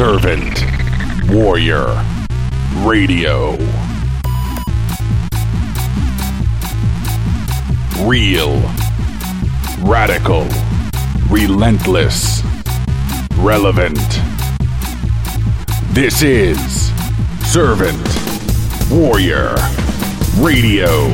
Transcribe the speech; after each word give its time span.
Servant 0.00 0.64
Warrior 1.28 1.84
Radio. 2.76 3.58
Real, 8.08 8.62
radical, 9.80 10.48
relentless, 11.28 12.42
relevant. 13.36 13.98
This 15.90 16.22
is 16.22 16.90
Servant 17.44 18.00
Warrior 18.90 19.54
Radio. 20.38 21.10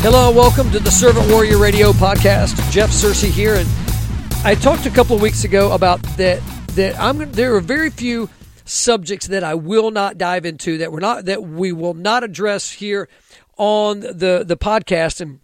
Hello, 0.00 0.30
welcome 0.30 0.70
to 0.70 0.80
the 0.80 0.90
Servant 0.90 1.30
Warrior 1.30 1.58
Radio 1.58 1.92
podcast. 1.92 2.56
Jeff 2.70 2.88
Searcy 2.88 3.28
here, 3.28 3.56
and 3.56 3.68
I 4.42 4.54
talked 4.54 4.86
a 4.86 4.90
couple 4.90 5.14
of 5.14 5.20
weeks 5.20 5.44
ago 5.44 5.72
about 5.72 6.00
that. 6.16 6.40
That 6.74 6.98
I'm 6.98 7.30
there 7.30 7.54
are 7.54 7.60
very 7.60 7.90
few 7.90 8.28
subjects 8.64 9.28
that 9.28 9.44
I 9.44 9.54
will 9.54 9.90
not 9.90 10.18
dive 10.18 10.44
into 10.44 10.78
that 10.78 10.90
we're 10.90 11.00
not 11.00 11.26
that 11.26 11.42
we 11.42 11.70
will 11.70 11.94
not 11.94 12.24
address 12.24 12.72
here 12.72 13.08
on 13.56 14.00
the 14.00 14.44
the 14.44 14.56
podcast, 14.56 15.20
and 15.20 15.38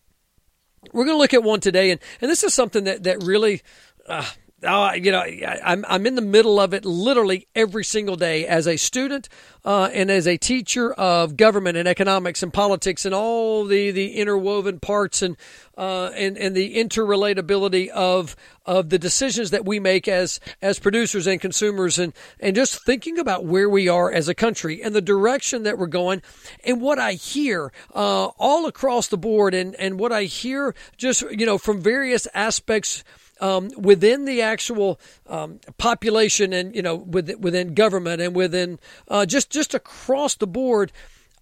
we're 0.93 1.05
going 1.05 1.15
to 1.17 1.21
look 1.21 1.35
at 1.35 1.45
one 1.45 1.61
today, 1.61 1.93
and 1.93 2.01
and 2.21 2.31
this 2.31 2.43
is 2.43 2.53
something 2.53 2.85
that 2.85 3.05
that 3.05 3.23
really. 3.23 3.63
Uh, 4.07 4.25
Oh, 4.63 4.93
you 4.93 5.11
know, 5.11 5.25
I'm 5.65 5.87
I'm 5.89 6.07
in 6.07 6.17
the 6.17 6.23
middle 6.23 6.61
of 6.61 6.75
it 6.75 6.85
literally 6.85 7.49
every 7.55 7.83
single 7.83 8.17
day 8.17 8.47
as 8.47 8.69
a 8.69 8.77
student 8.77 9.31
uh, 9.65 9.89
and 9.93 10.11
as 10.11 10.27
a 10.27 10.37
teacher 10.37 10.93
of 10.93 11.39
government 11.39 11.79
and 11.79 11.89
economics 11.89 12.43
and 12.43 12.53
politics 12.53 13.07
and 13.07 13.15
all 13.15 13.65
the, 13.65 13.91
the 13.91 14.17
interwoven 14.17 14.79
parts 14.79 15.23
and 15.23 15.39
uh, 15.79 16.11
and 16.15 16.37
and 16.37 16.55
the 16.55 16.77
interrelatability 16.77 17.89
of 17.89 18.37
of 18.67 18.91
the 18.91 18.99
decisions 18.99 19.51
that 19.51 19.65
we 19.65 19.81
make 19.81 20.07
as 20.07 20.41
as 20.61 20.79
producers 20.79 21.27
and 21.27 21.41
consumers 21.41 21.99
and 21.99 22.13
and 22.39 22.55
just 22.55 22.85
thinking 22.85 23.19
about 23.19 23.47
where 23.47 23.69
we 23.69 23.89
are 23.89 24.13
as 24.13 24.29
a 24.29 24.35
country 24.35 24.83
and 24.83 24.95
the 24.95 25.01
direction 25.01 25.63
that 25.63 25.79
we're 25.79 25.87
going. 25.87 26.21
And 26.65 26.83
what 26.83 26.99
I 26.99 27.15
hear 27.15 27.73
uh, 27.95 28.27
all 28.39 28.67
across 28.67 29.07
the 29.07 29.17
board 29.17 29.55
and 29.55 29.75
and 29.77 29.99
what 29.99 30.13
I 30.13 30.25
hear 30.25 30.75
just 30.99 31.23
you 31.23 31.47
know 31.47 31.57
from 31.57 31.81
various 31.81 32.29
aspects 32.35 33.05
um, 33.41 33.71
within 33.77 34.25
the 34.27 34.43
actual 34.43 35.01
um, 35.27 35.61
population 35.79 36.53
and 36.53 36.75
you 36.75 36.83
know 36.83 36.95
within, 36.95 37.41
within 37.41 37.75
government 37.75 38.21
and 38.21 38.35
within 38.37 38.79
uh, 39.09 39.27
just 39.27 39.51
just 39.51 39.75
across 39.75 40.37
the 40.37 40.47
board, 40.47 40.93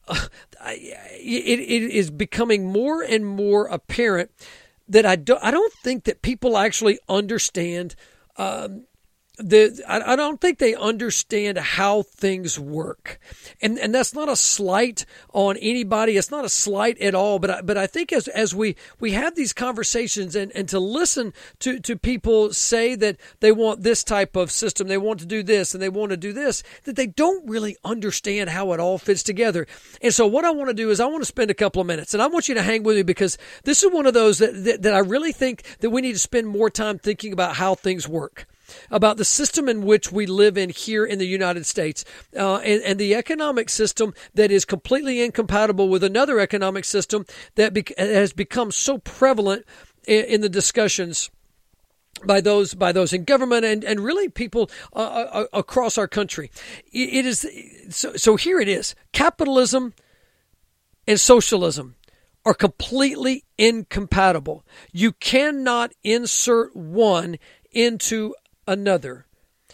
uh, 0.08 0.26
it, 0.64 1.60
it 1.60 1.90
is 1.90 2.10
becoming 2.10 2.66
more 2.66 3.02
and 3.02 3.26
more 3.26 3.66
apparent 3.66 4.30
that 4.88 5.04
I 5.04 5.16
don't 5.16 5.42
I 5.42 5.50
don't 5.50 5.72
think 5.72 6.04
that 6.04 6.22
people 6.22 6.56
actually 6.56 6.98
understand. 7.08 7.94
Um, 8.36 8.84
the 9.38 9.82
I, 9.86 10.12
I 10.12 10.16
don't 10.16 10.40
think 10.40 10.58
they 10.58 10.74
understand 10.74 11.58
how 11.58 12.02
things 12.02 12.58
work, 12.58 13.20
and 13.62 13.78
and 13.78 13.94
that's 13.94 14.12
not 14.12 14.28
a 14.28 14.36
slight 14.36 15.06
on 15.32 15.56
anybody. 15.58 16.16
It's 16.16 16.30
not 16.30 16.44
a 16.44 16.48
slight 16.48 16.98
at 17.00 17.14
all. 17.14 17.38
But 17.38 17.50
I, 17.50 17.60
but 17.62 17.78
I 17.78 17.86
think 17.86 18.12
as 18.12 18.26
as 18.28 18.54
we 18.54 18.76
we 18.98 19.12
have 19.12 19.36
these 19.36 19.52
conversations 19.52 20.34
and 20.34 20.50
and 20.52 20.68
to 20.70 20.80
listen 20.80 21.32
to 21.60 21.78
to 21.80 21.96
people 21.96 22.52
say 22.52 22.96
that 22.96 23.16
they 23.38 23.52
want 23.52 23.82
this 23.82 24.02
type 24.02 24.34
of 24.34 24.50
system, 24.50 24.88
they 24.88 24.98
want 24.98 25.20
to 25.20 25.26
do 25.26 25.42
this, 25.42 25.72
and 25.72 25.82
they 25.82 25.88
want 25.88 26.10
to 26.10 26.16
do 26.16 26.32
this, 26.32 26.64
that 26.84 26.96
they 26.96 27.06
don't 27.06 27.48
really 27.48 27.76
understand 27.84 28.50
how 28.50 28.72
it 28.72 28.80
all 28.80 28.98
fits 28.98 29.22
together. 29.22 29.66
And 30.02 30.12
so 30.12 30.26
what 30.26 30.44
I 30.44 30.50
want 30.50 30.68
to 30.68 30.74
do 30.74 30.90
is 30.90 30.98
I 30.98 31.06
want 31.06 31.22
to 31.22 31.26
spend 31.26 31.50
a 31.50 31.54
couple 31.54 31.80
of 31.80 31.86
minutes, 31.86 32.12
and 32.12 32.22
I 32.22 32.26
want 32.26 32.48
you 32.48 32.54
to 32.56 32.62
hang 32.62 32.82
with 32.82 32.96
me 32.96 33.02
because 33.02 33.38
this 33.62 33.84
is 33.84 33.92
one 33.92 34.06
of 34.06 34.14
those 34.14 34.38
that 34.38 34.64
that, 34.64 34.82
that 34.82 34.94
I 34.94 34.98
really 34.98 35.32
think 35.32 35.62
that 35.78 35.90
we 35.90 36.02
need 36.02 36.14
to 36.14 36.18
spend 36.18 36.48
more 36.48 36.70
time 36.70 36.98
thinking 36.98 37.32
about 37.32 37.54
how 37.54 37.76
things 37.76 38.08
work 38.08 38.46
about 38.90 39.16
the 39.16 39.24
system 39.24 39.68
in 39.68 39.82
which 39.82 40.12
we 40.12 40.26
live 40.26 40.56
in 40.56 40.70
here 40.70 41.04
in 41.04 41.18
the 41.18 41.26
United 41.26 41.66
States 41.66 42.04
uh, 42.36 42.56
and, 42.56 42.82
and, 42.82 42.98
the 42.98 43.14
economic 43.14 43.68
system 43.68 44.12
that 44.34 44.50
is 44.50 44.64
completely 44.64 45.20
incompatible 45.20 45.88
with 45.88 46.02
another 46.02 46.40
economic 46.40 46.84
system 46.84 47.24
that 47.54 47.72
be- 47.72 47.84
has 47.96 48.32
become 48.32 48.70
so 48.70 48.98
prevalent 48.98 49.64
in, 50.06 50.24
in, 50.24 50.40
the 50.40 50.48
discussions 50.48 51.30
by 52.26 52.40
those 52.40 52.74
by 52.74 52.90
those 52.90 53.12
in 53.12 53.24
government 53.24 53.64
and, 53.64 53.84
and 53.84 54.00
really 54.00 54.28
people 54.28 54.70
uh, 54.94 54.98
uh, 54.98 55.44
across 55.52 55.96
our 55.96 56.08
country. 56.08 56.50
it 56.92 57.24
is 57.24 57.46
so, 57.90 58.14
so 58.16 58.36
here 58.36 58.58
it 58.58 58.68
is 58.68 58.94
capitalism 59.12 59.94
and 61.06 61.20
socialism 61.20 61.94
are 62.44 62.54
completely 62.54 63.44
incompatible. 63.58 64.64
You 64.92 65.12
cannot 65.12 65.92
insert 66.02 66.74
one 66.74 67.36
into 67.72 68.34
another. 68.68 69.26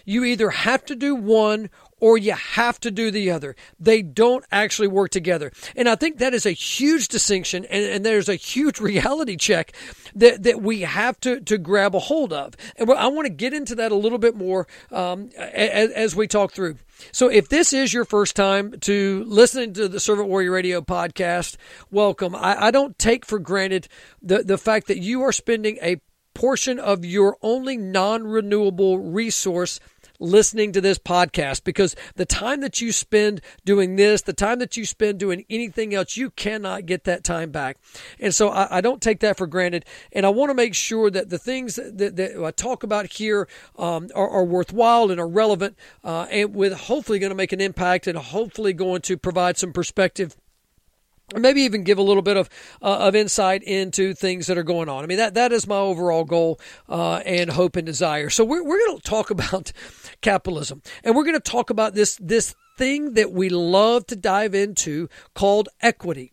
You 0.05 0.25
either 0.25 0.50
have 0.50 0.84
to 0.87 0.97
do 0.97 1.15
one 1.15 1.71
or 2.00 2.19
you 2.19 2.32
have 2.32 2.78
to 2.81 2.91
do 2.91 3.10
the 3.10 3.31
other. 3.31 3.56
They 3.81 4.03
don't 4.03 4.44
actually 4.53 4.88
work 4.88 5.10
together. 5.10 5.53
And 5.75 5.88
I 5.88 5.94
think 5.94 6.19
that 6.19 6.34
is 6.34 6.44
a 6.44 6.50
huge 6.50 7.09
distinction 7.09 7.65
and, 7.66 7.84
and 7.84 8.04
there's 8.04 8.28
a 8.28 8.34
huge 8.34 8.81
reality 8.93 9.37
check 9.37 9.72
that, 10.15 10.43
that 10.43 10.60
we 10.60 10.83
have 10.83 11.19
to, 11.21 11.41
to 11.41 11.56
grab 11.56 11.94
a 11.94 12.00
hold 12.00 12.33
of. 12.33 12.54
And 12.77 12.91
I 12.91 13.06
want 13.06 13.27
to 13.27 13.33
get 13.33 13.54
into 13.54 13.75
that 13.77 13.93
a 13.93 13.97
little 13.97 14.19
bit 14.19 14.37
more 14.37 14.66
um, 14.91 15.31
as, 15.38 15.91
as 15.93 16.16
we 16.16 16.27
talk 16.27 16.53
through. 16.53 16.77
So 17.12 17.28
if 17.28 17.49
this 17.49 17.72
is 17.72 17.93
your 17.93 18.04
first 18.04 18.37
time 18.37 18.78
to 18.81 19.25
listening 19.27 19.72
to 19.75 19.88
the 19.88 20.00
Servant 20.00 20.28
Warrior 20.28 20.50
Radio 20.50 20.81
podcast, 20.81 21.56
welcome. 21.91 22.34
I, 22.34 22.66
I 22.66 22.71
don't 22.71 22.99
take 22.99 23.25
for 23.25 23.38
granted 23.38 23.88
the, 24.22 24.43
the 24.43 24.59
fact 24.59 24.88
that 24.88 24.99
you 24.99 25.22
are 25.22 25.33
spending 25.33 25.78
a 25.81 26.00
portion 26.34 26.78
of 26.78 27.05
your 27.05 27.37
only 27.43 27.77
non 27.77 28.27
renewable 28.27 28.99
resource 28.99 29.81
listening 30.21 30.72
to 30.72 30.81
this 30.81 30.99
podcast 30.99 31.65
because 31.65 31.95
the 32.15 32.25
time 32.25 32.61
that 32.61 32.81
you 32.81 32.93
spend 32.93 33.41
doing 33.65 33.97
this, 33.97 34.22
the 34.22 34.33
time 34.33 34.59
that 34.59 34.77
you 34.77 34.84
spend 34.84 35.19
doing 35.19 35.45
anything 35.50 35.95
else, 35.95 36.17
you 36.17 36.31
cannot 36.31 36.87
get 36.87 37.05
that 37.05 37.25
time 37.25 37.50
back. 37.50 37.77
And 38.21 38.34
so 38.34 38.49
I, 38.49 38.78
I 38.78 38.81
don't 38.81 39.03
take 39.03 39.21
that 39.21 39.37
for 39.37 39.47
granted. 39.47 39.84
And 40.12 40.25
I 40.25 40.28
want 40.28 40.50
to 40.50 40.55
make 40.55 40.75
sure 40.75 41.11
that 41.11 41.31
the 41.31 41.39
things 41.39 41.77
that, 41.77 42.17
that 42.17 42.43
I 42.43 42.51
talk 42.51 42.83
about 42.83 43.15
here 43.15 43.49
um, 43.78 44.09
are, 44.15 44.28
are, 44.28 44.45
worthwhile 44.45 45.11
and 45.11 45.19
are 45.19 45.28
relevant 45.28 45.77
uh, 46.05 46.27
and 46.31 46.55
with 46.55 46.72
hopefully 46.72 47.19
going 47.19 47.31
to 47.31 47.37
make 47.37 47.53
an 47.53 47.61
impact 47.61 48.06
and 48.06 48.16
hopefully 48.16 48.72
going 48.72 49.01
to 49.03 49.16
provide 49.16 49.56
some 49.56 49.72
perspective 49.72 50.37
maybe 51.41 51.62
even 51.62 51.84
give 51.84 51.99
a 51.99 52.03
little 52.03 52.22
bit 52.22 52.37
of 52.37 52.49
uh, 52.83 52.99
of 52.99 53.15
insight 53.15 53.62
into 53.62 54.15
things 54.15 54.47
that 54.47 54.59
are 54.59 54.62
going 54.62 54.89
on. 54.89 55.05
I 55.05 55.06
mean 55.06 55.19
that 55.19 55.34
that 55.34 55.53
is 55.53 55.67
my 55.67 55.77
overall 55.77 56.25
goal 56.25 56.61
uh, 56.89 57.17
and 57.27 57.50
hope 57.50 57.77
and 57.77 57.87
desire. 57.87 58.31
So 58.31 58.45
we're 58.45 58.65
we're 58.65 58.78
going 58.87 58.99
to 58.99 59.03
talk 59.03 59.31
about 59.31 59.72
capitalism, 60.21 60.83
and 61.03 61.15
we're 61.15 61.25
going 61.25 61.34
to 61.34 61.41
talk 61.41 61.71
about 61.71 61.95
this 61.95 62.19
this 62.21 62.55
thing 62.77 63.15
that 63.15 63.33
we 63.33 63.49
love 63.49 64.06
to 64.09 64.17
dive 64.17 64.55
into 64.55 65.09
called 65.34 65.69
equity. 65.81 66.33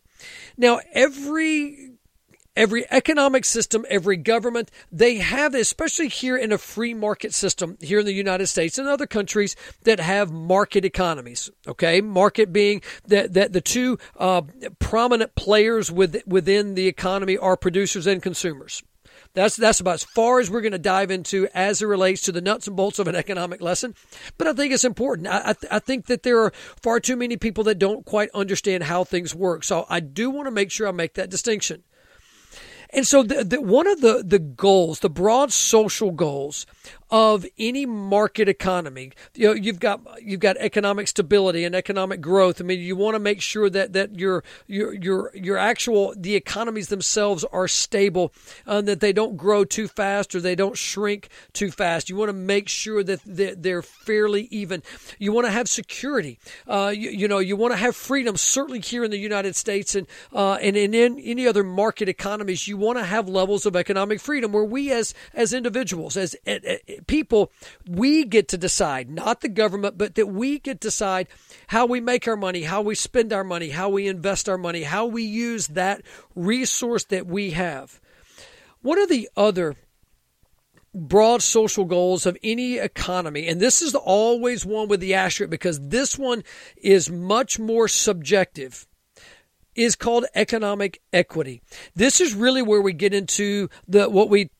Now 0.56 0.80
every 0.92 1.91
every 2.56 2.84
economic 2.90 3.44
system, 3.44 3.84
every 3.88 4.16
government, 4.16 4.70
they 4.90 5.16
have, 5.16 5.54
especially 5.54 6.08
here 6.08 6.36
in 6.36 6.52
a 6.52 6.58
free 6.58 6.94
market 6.94 7.32
system 7.32 7.76
here 7.80 8.00
in 8.00 8.06
the 8.06 8.12
United 8.12 8.46
States 8.46 8.78
and 8.78 8.88
other 8.88 9.06
countries 9.06 9.56
that 9.84 10.00
have 10.00 10.32
market 10.32 10.84
economies. 10.84 11.50
Okay, 11.66 12.00
market 12.00 12.52
being 12.52 12.82
that 13.06 13.32
that 13.34 13.52
the 13.52 13.60
two 13.60 13.98
uh, 14.18 14.42
prominent 14.78 15.34
players 15.34 15.90
with, 15.90 16.22
within 16.26 16.74
the 16.74 16.86
economy 16.86 17.36
are 17.36 17.56
producers 17.56 18.06
and 18.06 18.22
consumers. 18.22 18.82
That's 19.34 19.56
that's 19.56 19.80
about 19.80 19.94
as 19.94 20.04
far 20.04 20.40
as 20.40 20.50
we're 20.50 20.60
going 20.60 20.72
to 20.72 20.78
dive 20.78 21.10
into 21.10 21.48
as 21.54 21.80
it 21.80 21.86
relates 21.86 22.22
to 22.22 22.32
the 22.32 22.42
nuts 22.42 22.66
and 22.66 22.76
bolts 22.76 22.98
of 22.98 23.08
an 23.08 23.14
economic 23.14 23.62
lesson. 23.62 23.94
But 24.36 24.46
I 24.46 24.52
think 24.52 24.74
it's 24.74 24.84
important. 24.84 25.26
I, 25.26 25.38
I, 25.38 25.52
th- 25.54 25.72
I 25.72 25.78
think 25.78 26.06
that 26.06 26.22
there 26.22 26.40
are 26.40 26.52
far 26.82 27.00
too 27.00 27.16
many 27.16 27.38
people 27.38 27.64
that 27.64 27.78
don't 27.78 28.04
quite 28.04 28.28
understand 28.34 28.84
how 28.84 29.04
things 29.04 29.34
work. 29.34 29.64
So 29.64 29.86
I 29.88 30.00
do 30.00 30.28
want 30.28 30.48
to 30.48 30.50
make 30.50 30.70
sure 30.70 30.86
I 30.86 30.90
make 30.92 31.14
that 31.14 31.30
distinction. 31.30 31.82
And 32.92 33.06
so 33.06 33.22
the, 33.22 33.42
the, 33.42 33.60
one 33.60 33.86
of 33.86 34.00
the, 34.00 34.22
the 34.24 34.38
goals, 34.38 35.00
the 35.00 35.08
broad 35.10 35.52
social 35.52 36.10
goals 36.10 36.66
of 37.12 37.44
any 37.58 37.84
market 37.84 38.48
economy. 38.48 39.12
You 39.34 39.48
know, 39.48 39.52
you've 39.52 39.78
got 39.78 40.00
you've 40.22 40.40
got 40.40 40.56
economic 40.56 41.06
stability 41.06 41.62
and 41.62 41.74
economic 41.74 42.22
growth. 42.22 42.58
I 42.58 42.64
mean, 42.64 42.80
you 42.80 42.96
want 42.96 43.14
to 43.14 43.18
make 43.18 43.42
sure 43.42 43.68
that 43.68 43.92
that 43.92 44.18
your 44.18 44.42
your 44.66 44.94
your 44.94 45.30
your 45.34 45.58
actual 45.58 46.14
the 46.16 46.34
economies 46.34 46.88
themselves 46.88 47.44
are 47.52 47.68
stable, 47.68 48.32
and 48.64 48.88
uh, 48.88 48.92
that 48.92 49.00
they 49.00 49.12
don't 49.12 49.36
grow 49.36 49.62
too 49.62 49.88
fast 49.88 50.34
or 50.34 50.40
they 50.40 50.54
don't 50.54 50.76
shrink 50.76 51.28
too 51.52 51.70
fast. 51.70 52.08
You 52.08 52.16
want 52.16 52.30
to 52.30 52.32
make 52.32 52.70
sure 52.70 53.04
that 53.04 53.20
they're 53.26 53.82
fairly 53.82 54.48
even. 54.50 54.82
You 55.18 55.32
want 55.32 55.46
to 55.46 55.52
have 55.52 55.68
security. 55.68 56.38
Uh, 56.66 56.94
you, 56.96 57.10
you, 57.10 57.28
know, 57.28 57.40
you 57.40 57.56
want 57.56 57.74
to 57.74 57.78
have 57.78 57.94
freedom. 57.94 58.38
Certainly 58.38 58.80
here 58.80 59.04
in 59.04 59.10
the 59.10 59.18
United 59.18 59.54
States 59.54 59.94
and 59.94 60.06
uh, 60.32 60.54
and 60.54 60.78
in, 60.78 60.94
in 60.94 61.18
any 61.18 61.46
other 61.46 61.62
market 61.62 62.08
economies, 62.08 62.66
you 62.66 62.78
want 62.78 62.96
to 62.96 63.04
have 63.04 63.28
levels 63.28 63.66
of 63.66 63.76
economic 63.76 64.18
freedom 64.18 64.52
where 64.52 64.64
we 64.64 64.90
as 64.90 65.12
as 65.34 65.52
individuals 65.52 66.16
as, 66.16 66.34
as 66.46 66.62
people, 67.06 67.52
we 67.88 68.24
get 68.24 68.48
to 68.48 68.58
decide, 68.58 69.10
not 69.10 69.40
the 69.40 69.48
government, 69.48 69.98
but 69.98 70.14
that 70.14 70.26
we 70.26 70.58
get 70.58 70.80
to 70.80 70.88
decide 70.88 71.28
how 71.68 71.86
we 71.86 72.00
make 72.00 72.26
our 72.26 72.36
money, 72.36 72.62
how 72.62 72.82
we 72.82 72.94
spend 72.94 73.32
our 73.32 73.44
money, 73.44 73.70
how 73.70 73.88
we 73.88 74.06
invest 74.06 74.48
our 74.48 74.58
money, 74.58 74.82
how 74.82 75.06
we 75.06 75.22
use 75.22 75.68
that 75.68 76.02
resource 76.34 77.04
that 77.04 77.26
we 77.26 77.50
have. 77.50 78.00
One 78.82 79.00
of 79.00 79.08
the 79.08 79.28
other 79.36 79.76
broad 80.94 81.42
social 81.42 81.84
goals 81.84 82.26
of 82.26 82.36
any 82.42 82.78
economy, 82.78 83.48
and 83.48 83.60
this 83.60 83.80
is 83.80 83.94
always 83.94 84.66
one 84.66 84.88
with 84.88 85.00
the 85.00 85.14
asterisk 85.14 85.50
because 85.50 85.88
this 85.88 86.18
one 86.18 86.44
is 86.76 87.08
much 87.08 87.58
more 87.58 87.88
subjective, 87.88 88.86
is 89.74 89.96
called 89.96 90.26
economic 90.34 91.00
equity. 91.12 91.62
This 91.94 92.20
is 92.20 92.34
really 92.34 92.60
where 92.60 92.82
we 92.82 92.92
get 92.92 93.14
into 93.14 93.68
the 93.88 94.08
what 94.08 94.28
we 94.28 94.50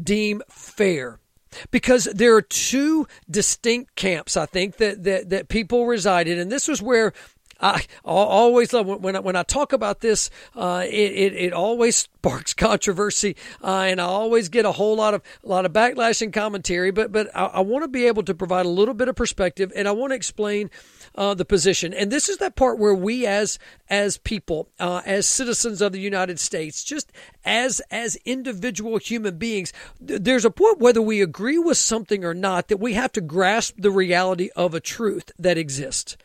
deem 0.00 0.42
fair. 0.48 1.20
Because 1.70 2.04
there 2.04 2.34
are 2.34 2.42
two 2.42 3.06
distinct 3.30 3.96
camps, 3.96 4.36
I 4.36 4.46
think, 4.46 4.76
that, 4.78 5.04
that, 5.04 5.30
that 5.30 5.48
people 5.48 5.86
reside 5.86 6.28
in. 6.28 6.38
And 6.38 6.50
this 6.50 6.68
was 6.68 6.82
where 6.82 7.12
I 7.60 7.84
always 8.04 8.72
love 8.72 8.86
when 8.86 9.16
I, 9.16 9.20
when 9.20 9.36
I 9.36 9.42
talk 9.42 9.72
about 9.72 10.00
this. 10.00 10.30
Uh, 10.54 10.84
it, 10.86 10.92
it, 10.92 11.32
it 11.34 11.52
always 11.52 11.96
sparks 11.96 12.54
controversy, 12.54 13.36
uh, 13.62 13.80
and 13.80 14.00
I 14.00 14.04
always 14.04 14.48
get 14.48 14.64
a 14.64 14.72
whole 14.72 14.96
lot 14.96 15.14
of 15.14 15.22
a 15.44 15.48
lot 15.48 15.64
of 15.64 15.72
backlash 15.72 16.22
and 16.22 16.32
commentary. 16.32 16.90
But 16.90 17.12
but 17.12 17.34
I, 17.34 17.46
I 17.46 17.60
want 17.60 17.84
to 17.84 17.88
be 17.88 18.06
able 18.06 18.22
to 18.24 18.34
provide 18.34 18.66
a 18.66 18.70
little 18.70 18.94
bit 18.94 19.08
of 19.08 19.16
perspective, 19.16 19.72
and 19.74 19.88
I 19.88 19.92
want 19.92 20.10
to 20.10 20.16
explain 20.16 20.70
uh, 21.14 21.34
the 21.34 21.44
position. 21.44 21.94
And 21.94 22.10
this 22.10 22.28
is 22.28 22.38
that 22.38 22.56
part 22.56 22.78
where 22.78 22.94
we, 22.94 23.26
as 23.26 23.58
as 23.88 24.18
people, 24.18 24.68
uh, 24.78 25.02
as 25.06 25.26
citizens 25.26 25.80
of 25.80 25.92
the 25.92 26.00
United 26.00 26.38
States, 26.38 26.84
just 26.84 27.10
as 27.44 27.80
as 27.90 28.16
individual 28.24 28.98
human 28.98 29.38
beings, 29.38 29.72
th- 30.06 30.22
there's 30.22 30.44
a 30.44 30.50
point 30.50 30.78
whether 30.78 31.00
we 31.00 31.22
agree 31.22 31.58
with 31.58 31.78
something 31.78 32.24
or 32.24 32.34
not 32.34 32.68
that 32.68 32.78
we 32.78 32.94
have 32.94 33.12
to 33.12 33.20
grasp 33.20 33.76
the 33.78 33.90
reality 33.90 34.50
of 34.56 34.74
a 34.74 34.80
truth 34.80 35.32
that 35.38 35.56
exists. 35.56 36.16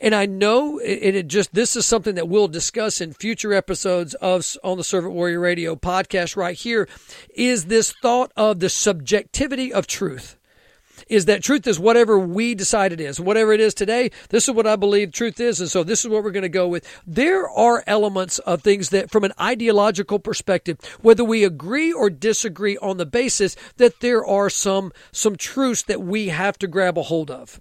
And 0.00 0.14
I 0.14 0.26
know 0.26 0.78
it, 0.78 1.14
it, 1.14 1.28
just 1.28 1.54
this 1.54 1.76
is 1.76 1.86
something 1.86 2.14
that 2.14 2.28
we'll 2.28 2.48
discuss 2.48 3.00
in 3.00 3.12
future 3.12 3.52
episodes 3.52 4.14
of 4.14 4.56
on 4.62 4.76
the 4.76 4.84
Servant 4.84 5.14
Warrior 5.14 5.40
Radio 5.40 5.76
podcast 5.76 6.36
right 6.36 6.56
here 6.56 6.88
is 7.34 7.66
this 7.66 7.92
thought 8.02 8.32
of 8.36 8.60
the 8.60 8.68
subjectivity 8.68 9.72
of 9.72 9.86
truth. 9.86 10.36
Is 11.08 11.26
that 11.26 11.42
truth 11.42 11.66
is 11.66 11.78
whatever 11.78 12.18
we 12.18 12.54
decide 12.54 12.92
it 12.92 13.00
is. 13.00 13.20
Whatever 13.20 13.52
it 13.52 13.60
is 13.60 13.72
today, 13.72 14.10
this 14.30 14.48
is 14.48 14.54
what 14.54 14.66
I 14.66 14.76
believe 14.76 15.12
truth 15.12 15.40
is. 15.40 15.60
And 15.60 15.70
so 15.70 15.82
this 15.82 16.04
is 16.04 16.10
what 16.10 16.22
we're 16.22 16.32
going 16.32 16.42
to 16.42 16.48
go 16.48 16.68
with. 16.68 16.86
There 17.06 17.48
are 17.48 17.84
elements 17.86 18.38
of 18.40 18.62
things 18.62 18.90
that, 18.90 19.10
from 19.10 19.24
an 19.24 19.32
ideological 19.40 20.18
perspective, 20.18 20.78
whether 21.00 21.24
we 21.24 21.44
agree 21.44 21.92
or 21.92 22.10
disagree 22.10 22.76
on 22.78 22.96
the 22.96 23.06
basis 23.06 23.56
that 23.76 24.00
there 24.00 24.24
are 24.24 24.50
some, 24.50 24.92
some 25.12 25.36
truths 25.36 25.82
that 25.84 26.02
we 26.02 26.28
have 26.28 26.58
to 26.58 26.66
grab 26.66 26.98
a 26.98 27.02
hold 27.02 27.30
of. 27.30 27.60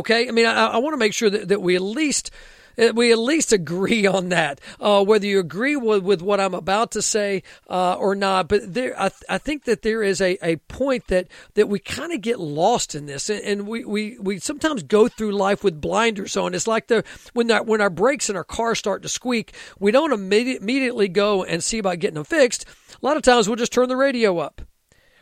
Okay, 0.00 0.28
I 0.28 0.30
mean, 0.30 0.46
I, 0.46 0.66
I 0.66 0.76
want 0.78 0.94
to 0.94 0.98
make 0.98 1.12
sure 1.12 1.28
that, 1.28 1.48
that 1.48 1.60
we 1.60 1.76
at 1.76 1.82
least 1.82 2.30
uh, 2.78 2.92
we 2.94 3.12
at 3.12 3.18
least 3.18 3.52
agree 3.52 4.06
on 4.06 4.30
that, 4.30 4.60
uh, 4.80 5.04
whether 5.04 5.26
you 5.26 5.38
agree 5.38 5.76
with, 5.76 6.02
with 6.02 6.22
what 6.22 6.40
I'm 6.40 6.54
about 6.54 6.92
to 6.92 7.02
say 7.02 7.42
uh, 7.68 7.94
or 7.94 8.14
not. 8.14 8.48
But 8.48 8.72
there, 8.72 8.94
I, 8.98 9.10
th- 9.10 9.22
I 9.28 9.36
think 9.36 9.64
that 9.64 9.82
there 9.82 10.02
is 10.02 10.22
a, 10.22 10.38
a 10.42 10.56
point 10.56 11.08
that, 11.08 11.28
that 11.54 11.68
we 11.68 11.80
kind 11.80 12.12
of 12.12 12.22
get 12.22 12.40
lost 12.40 12.94
in 12.94 13.04
this, 13.04 13.28
and, 13.28 13.42
and, 13.42 13.66
we, 13.66 13.84
we, 13.84 14.16
we 14.18 14.38
sometimes 14.38 14.82
go 14.82 15.06
through 15.08 15.32
life 15.32 15.62
with 15.62 15.80
blinders 15.80 16.36
on. 16.36 16.54
It's 16.54 16.66
like 16.66 16.86
the 16.86 17.04
when 17.34 17.48
that 17.48 17.66
when 17.66 17.82
our 17.82 17.90
brakes 17.90 18.30
in 18.30 18.36
our 18.36 18.44
car 18.44 18.74
start 18.74 19.02
to 19.02 19.08
squeak, 19.10 19.54
we 19.78 19.90
don't 19.90 20.12
immediate, 20.12 20.62
immediately 20.62 21.08
go 21.08 21.44
and 21.44 21.62
see 21.62 21.78
about 21.78 21.98
getting 21.98 22.14
them 22.14 22.24
fixed. 22.24 22.64
A 22.90 23.04
lot 23.06 23.18
of 23.18 23.22
times 23.22 23.48
we'll 23.48 23.56
just 23.56 23.72
turn 23.72 23.88
the 23.88 23.96
radio 23.96 24.38
up 24.38 24.62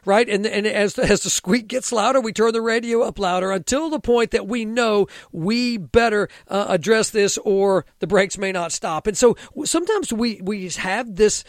right? 0.09 0.27
And 0.27 0.47
and 0.47 0.67
as 0.67 0.99
as 0.99 1.23
the 1.23 1.31
squeak 1.31 1.69
gets 1.69 1.93
louder, 1.93 2.21
we 2.21 2.33
turn 2.33 2.53
the 2.53 2.63
radio 2.63 3.03
up 3.03 3.19
louder 3.19 3.53
until 3.53 3.91
the 3.91 4.01
point 4.01 4.31
that 4.31 4.49
we 4.49 4.65
know 4.65 5.07
we 5.33 5.77
better 5.77 6.29
uh, 6.49 6.65
address 6.71 7.11
this, 7.11 7.37
or 7.45 7.85
the 7.99 8.07
brakes 8.07 8.39
may 8.39 8.51
not 8.51 8.73
stop. 8.73 9.07
And 9.07 9.17
so 9.17 9.37
sometimes 9.65 10.11
we 10.13 10.41
we 10.43 10.69
have 10.71 11.17
this 11.17 11.45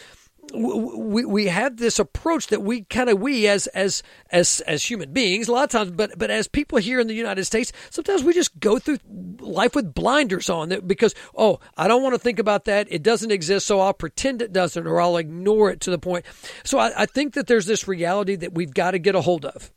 we, 0.53 1.25
we 1.25 1.47
have 1.47 1.77
this 1.77 1.99
approach 1.99 2.47
that 2.47 2.61
we 2.61 2.83
kind 2.83 3.09
of 3.09 3.19
we 3.19 3.47
as 3.47 3.67
as 3.67 4.03
as 4.31 4.61
as 4.61 4.83
human 4.83 5.11
beings 5.11 5.47
a 5.47 5.51
lot 5.51 5.63
of 5.63 5.69
times 5.69 5.91
but 5.91 6.17
but 6.17 6.29
as 6.29 6.47
people 6.47 6.77
here 6.77 6.99
in 6.99 7.07
the 7.07 7.13
United 7.13 7.45
States 7.45 7.71
sometimes 7.89 8.23
we 8.23 8.33
just 8.33 8.59
go 8.59 8.79
through 8.79 8.97
life 9.39 9.75
with 9.75 9.93
blinders 9.93 10.49
on 10.49 10.69
that 10.69 10.87
because 10.87 11.13
oh 11.35 11.59
I 11.77 11.87
don't 11.87 12.03
want 12.03 12.15
to 12.15 12.19
think 12.19 12.39
about 12.39 12.65
that 12.65 12.87
it 12.89 13.03
doesn't 13.03 13.31
exist 13.31 13.67
so 13.67 13.79
I'll 13.79 13.93
pretend 13.93 14.41
it 14.41 14.53
doesn't 14.53 14.85
or 14.85 14.99
I'll 15.01 15.17
ignore 15.17 15.69
it 15.71 15.81
to 15.81 15.91
the 15.91 15.99
point. 15.99 16.25
So 16.63 16.79
I, 16.79 17.03
I 17.03 17.05
think 17.05 17.33
that 17.33 17.47
there's 17.47 17.65
this 17.65 17.87
reality 17.87 18.35
that 18.37 18.53
we've 18.53 18.73
got 18.73 18.91
to 18.91 18.99
get 18.99 19.15
a 19.15 19.21
hold 19.21 19.45
of 19.45 19.71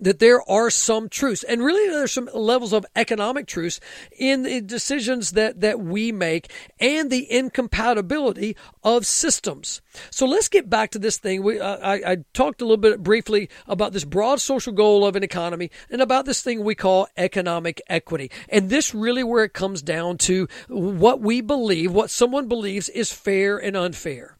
that 0.00 0.18
there 0.18 0.42
are 0.50 0.70
some 0.70 1.08
truths, 1.08 1.42
and 1.42 1.62
really 1.62 1.90
there's 1.90 2.12
some 2.12 2.28
levels 2.32 2.72
of 2.72 2.86
economic 2.96 3.46
truths 3.46 3.80
in 4.18 4.42
the 4.42 4.60
decisions 4.60 5.32
that, 5.32 5.60
that 5.60 5.80
we 5.80 6.10
make 6.12 6.50
and 6.78 7.10
the 7.10 7.30
incompatibility 7.30 8.56
of 8.82 9.06
systems. 9.06 9.82
So 10.10 10.26
let's 10.26 10.48
get 10.48 10.70
back 10.70 10.90
to 10.92 10.98
this 10.98 11.18
thing. 11.18 11.42
We, 11.42 11.60
uh, 11.60 11.76
I, 11.76 12.12
I 12.12 12.16
talked 12.32 12.62
a 12.62 12.64
little 12.64 12.76
bit 12.76 13.02
briefly 13.02 13.50
about 13.66 13.92
this 13.92 14.04
broad 14.04 14.40
social 14.40 14.72
goal 14.72 15.06
of 15.06 15.16
an 15.16 15.22
economy 15.22 15.70
and 15.90 16.00
about 16.00 16.24
this 16.24 16.42
thing 16.42 16.64
we 16.64 16.74
call 16.74 17.08
economic 17.16 17.80
equity. 17.88 18.30
And 18.48 18.70
this 18.70 18.94
really 18.94 19.24
where 19.24 19.44
it 19.44 19.52
comes 19.52 19.82
down 19.82 20.18
to 20.18 20.48
what 20.68 21.20
we 21.20 21.40
believe, 21.40 21.92
what 21.92 22.10
someone 22.10 22.48
believes 22.48 22.88
is 22.88 23.12
fair 23.12 23.58
and 23.58 23.76
unfair. 23.76 24.36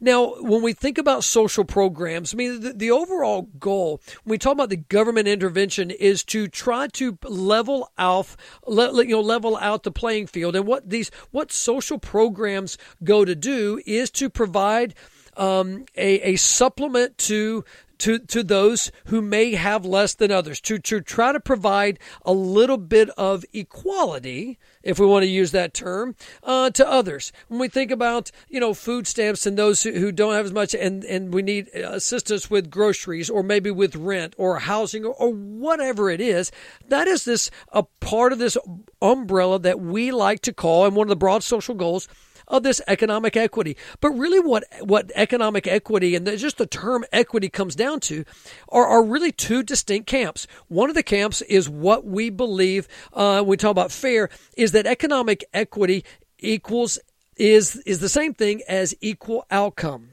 Now, 0.00 0.34
when 0.40 0.62
we 0.62 0.72
think 0.72 0.98
about 0.98 1.24
social 1.24 1.64
programs, 1.64 2.34
I 2.34 2.36
mean, 2.36 2.60
the, 2.60 2.72
the 2.72 2.90
overall 2.90 3.42
goal 3.58 4.00
when 4.24 4.32
we 4.32 4.38
talk 4.38 4.52
about 4.52 4.70
the 4.70 4.76
government 4.76 5.28
intervention 5.28 5.90
is 5.90 6.24
to 6.24 6.48
try 6.48 6.86
to 6.88 7.18
level 7.24 7.90
out, 7.98 8.36
you 8.66 9.06
know, 9.06 9.20
level 9.20 9.56
out 9.56 9.82
the 9.82 9.90
playing 9.90 10.26
field. 10.26 10.56
And 10.56 10.66
what 10.66 10.88
these, 10.88 11.10
what 11.30 11.52
social 11.52 11.98
programs 11.98 12.78
go 13.02 13.24
to 13.24 13.34
do 13.34 13.80
is 13.86 14.10
to 14.12 14.30
provide 14.30 14.94
um, 15.36 15.86
a, 15.96 16.32
a 16.32 16.36
supplement 16.36 17.16
to 17.18 17.64
to, 17.98 18.18
to 18.18 18.42
those 18.42 18.90
who 19.06 19.20
may 19.20 19.54
have 19.54 19.84
less 19.84 20.14
than 20.14 20.30
others, 20.30 20.60
to, 20.62 20.78
to 20.78 21.00
try 21.00 21.32
to 21.32 21.40
provide 21.40 21.98
a 22.24 22.32
little 22.32 22.76
bit 22.76 23.10
of 23.10 23.44
equality, 23.52 24.58
if 24.82 24.98
we 24.98 25.06
want 25.06 25.22
to 25.24 25.28
use 25.28 25.50
that 25.52 25.74
term, 25.74 26.14
uh, 26.42 26.70
to 26.70 26.88
others. 26.88 27.32
When 27.48 27.60
we 27.60 27.68
think 27.68 27.90
about, 27.90 28.30
you 28.48 28.60
know, 28.60 28.74
food 28.74 29.06
stamps 29.06 29.46
and 29.46 29.58
those 29.58 29.82
who, 29.82 29.92
who 29.92 30.12
don't 30.12 30.34
have 30.34 30.46
as 30.46 30.52
much 30.52 30.74
and, 30.74 31.04
and 31.04 31.32
we 31.34 31.42
need 31.42 31.68
assistance 31.68 32.50
with 32.50 32.70
groceries 32.70 33.28
or 33.28 33.42
maybe 33.42 33.70
with 33.70 33.96
rent 33.96 34.34
or 34.38 34.60
housing 34.60 35.04
or, 35.04 35.14
or 35.14 35.32
whatever 35.32 36.10
it 36.10 36.20
is, 36.20 36.50
that 36.88 37.08
is 37.08 37.24
this 37.24 37.50
a 37.72 37.82
part 38.00 38.32
of 38.32 38.38
this 38.38 38.56
umbrella 39.02 39.58
that 39.58 39.80
we 39.80 40.10
like 40.10 40.40
to 40.42 40.52
call, 40.52 40.86
and 40.86 40.96
one 40.96 41.06
of 41.06 41.10
the 41.10 41.16
broad 41.16 41.42
social 41.42 41.74
goals, 41.74 42.08
of 42.48 42.62
this 42.62 42.80
economic 42.88 43.36
equity. 43.36 43.76
But 44.00 44.10
really, 44.10 44.40
what 44.40 44.64
what 44.80 45.12
economic 45.14 45.66
equity 45.66 46.16
and 46.16 46.26
the, 46.26 46.36
just 46.36 46.58
the 46.58 46.66
term 46.66 47.04
equity 47.12 47.48
comes 47.48 47.76
down 47.76 48.00
to 48.00 48.24
are, 48.68 48.86
are 48.86 49.04
really 49.04 49.30
two 49.30 49.62
distinct 49.62 50.08
camps. 50.08 50.46
One 50.66 50.88
of 50.88 50.96
the 50.96 51.02
camps 51.02 51.42
is 51.42 51.68
what 51.68 52.04
we 52.04 52.30
believe 52.30 52.88
uh, 53.12 53.44
we 53.46 53.56
talk 53.56 53.70
about 53.70 53.92
fair 53.92 54.30
is 54.56 54.72
that 54.72 54.86
economic 54.86 55.44
equity 55.54 56.04
equals 56.38 56.98
is 57.36 57.76
is 57.86 58.00
the 58.00 58.08
same 58.08 58.34
thing 58.34 58.62
as 58.68 58.94
equal 59.00 59.46
outcome. 59.50 60.10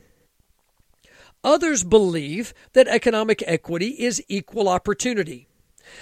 Others 1.44 1.84
believe 1.84 2.54
that 2.74 2.88
economic 2.88 3.44
equity 3.46 3.90
is 3.90 4.24
equal 4.28 4.68
opportunity. 4.68 5.48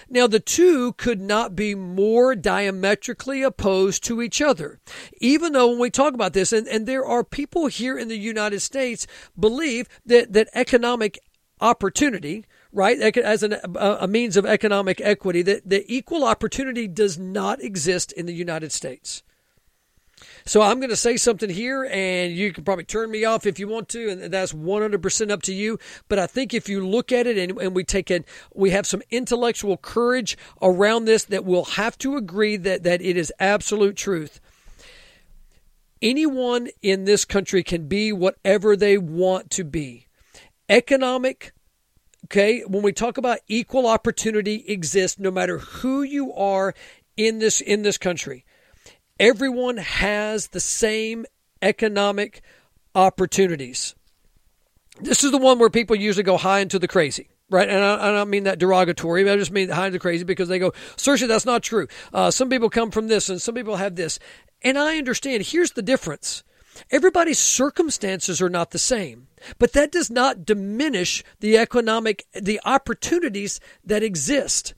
Now, 0.09 0.27
the 0.27 0.39
two 0.39 0.93
could 0.93 1.21
not 1.21 1.55
be 1.55 1.75
more 1.75 2.35
diametrically 2.35 3.41
opposed 3.41 4.03
to 4.05 4.21
each 4.21 4.41
other. 4.41 4.79
Even 5.19 5.53
though 5.53 5.69
when 5.69 5.79
we 5.79 5.89
talk 5.89 6.13
about 6.13 6.33
this, 6.33 6.51
and, 6.51 6.67
and 6.67 6.87
there 6.87 7.05
are 7.05 7.23
people 7.23 7.67
here 7.67 7.97
in 7.97 8.07
the 8.07 8.17
United 8.17 8.59
States 8.61 9.07
believe 9.39 9.87
that, 10.05 10.33
that 10.33 10.49
economic 10.53 11.19
opportunity, 11.61 12.45
right, 12.71 12.99
as 12.99 13.43
an, 13.43 13.55
a 13.75 14.07
means 14.07 14.35
of 14.37 14.45
economic 14.45 14.99
equity, 15.01 15.41
that, 15.41 15.69
that 15.69 15.91
equal 15.91 16.23
opportunity 16.23 16.87
does 16.87 17.17
not 17.17 17.61
exist 17.61 18.11
in 18.11 18.25
the 18.25 18.33
United 18.33 18.71
States. 18.71 19.23
So 20.45 20.61
I'm 20.61 20.79
going 20.79 20.89
to 20.89 20.97
say 20.97 21.15
something 21.15 21.49
here, 21.49 21.85
and 21.89 22.33
you 22.33 22.51
can 22.51 22.65
probably 22.65 22.83
turn 22.83 23.09
me 23.09 23.23
off 23.23 23.45
if 23.45 23.59
you 23.59 23.67
want 23.67 23.87
to, 23.89 24.09
and 24.09 24.33
that's 24.33 24.51
100% 24.51 25.31
up 25.31 25.41
to 25.43 25.53
you. 25.53 25.79
But 26.09 26.19
I 26.19 26.27
think 26.27 26.53
if 26.53 26.67
you 26.67 26.85
look 26.85 27.11
at 27.11 27.27
it 27.27 27.37
and, 27.37 27.59
and 27.59 27.73
we 27.73 27.83
take 27.85 28.11
it, 28.11 28.25
we 28.53 28.71
have 28.71 28.85
some 28.85 29.01
intellectual 29.09 29.77
courage 29.77 30.37
around 30.61 31.05
this 31.05 31.23
that 31.25 31.45
we'll 31.45 31.63
have 31.63 31.97
to 31.99 32.17
agree 32.17 32.57
that, 32.57 32.83
that 32.83 33.01
it 33.01 33.15
is 33.15 33.31
absolute 33.39 33.95
truth. 33.95 34.41
Anyone 36.01 36.67
in 36.81 37.05
this 37.05 37.23
country 37.23 37.63
can 37.63 37.87
be 37.87 38.11
whatever 38.11 38.75
they 38.75 38.97
want 38.97 39.49
to 39.51 39.63
be. 39.63 40.07
Economic, 40.67 41.53
okay, 42.25 42.61
when 42.61 42.83
we 42.83 42.91
talk 42.91 43.17
about 43.17 43.39
equal 43.47 43.87
opportunity 43.87 44.65
exists 44.67 45.17
no 45.17 45.31
matter 45.31 45.59
who 45.59 46.01
you 46.01 46.33
are 46.33 46.73
in 47.15 47.39
this 47.39 47.61
in 47.61 47.83
this 47.83 47.97
country 47.97 48.43
everyone 49.19 49.77
has 49.77 50.47
the 50.47 50.59
same 50.59 51.25
economic 51.61 52.41
opportunities. 52.95 53.95
This 54.99 55.23
is 55.23 55.31
the 55.31 55.37
one 55.37 55.59
where 55.59 55.69
people 55.69 55.95
usually 55.95 56.23
go 56.23 56.37
high 56.37 56.59
into 56.59 56.79
the 56.79 56.87
crazy. 56.87 57.29
Right, 57.49 57.69
and 57.69 57.83
I, 57.83 58.09
I 58.09 58.11
don't 58.11 58.29
mean 58.29 58.45
that 58.45 58.57
derogatory. 58.57 59.29
I 59.29 59.35
just 59.35 59.51
mean 59.51 59.69
high 59.69 59.87
into 59.87 59.97
the 59.97 60.01
crazy 60.01 60.23
because 60.23 60.47
they 60.47 60.57
go, 60.57 60.71
Searcy, 60.95 61.27
that's 61.27 61.45
not 61.45 61.61
true. 61.61 61.87
Uh, 62.11 62.31
some 62.31 62.49
people 62.49 62.69
come 62.69 62.89
from 62.89 63.09
this, 63.09 63.29
and 63.29 63.39
some 63.39 63.53
people 63.53 63.75
have 63.75 63.95
this, 63.95 64.17
and 64.63 64.77
I 64.77 64.97
understand. 64.97 65.43
Here's 65.43 65.73
the 65.73 65.83
difference: 65.83 66.43
Everybody's 66.89 67.37
circumstances 67.37 68.41
are 68.41 68.49
not 68.49 68.71
the 68.71 68.79
same, 68.79 69.27
but 69.59 69.73
that 69.73 69.91
does 69.91 70.09
not 70.09 70.45
diminish 70.45 71.23
the 71.41 71.57
economic, 71.57 72.25
the 72.33 72.59
opportunities 72.65 73.59
that 73.83 74.01
exist. 74.01 74.73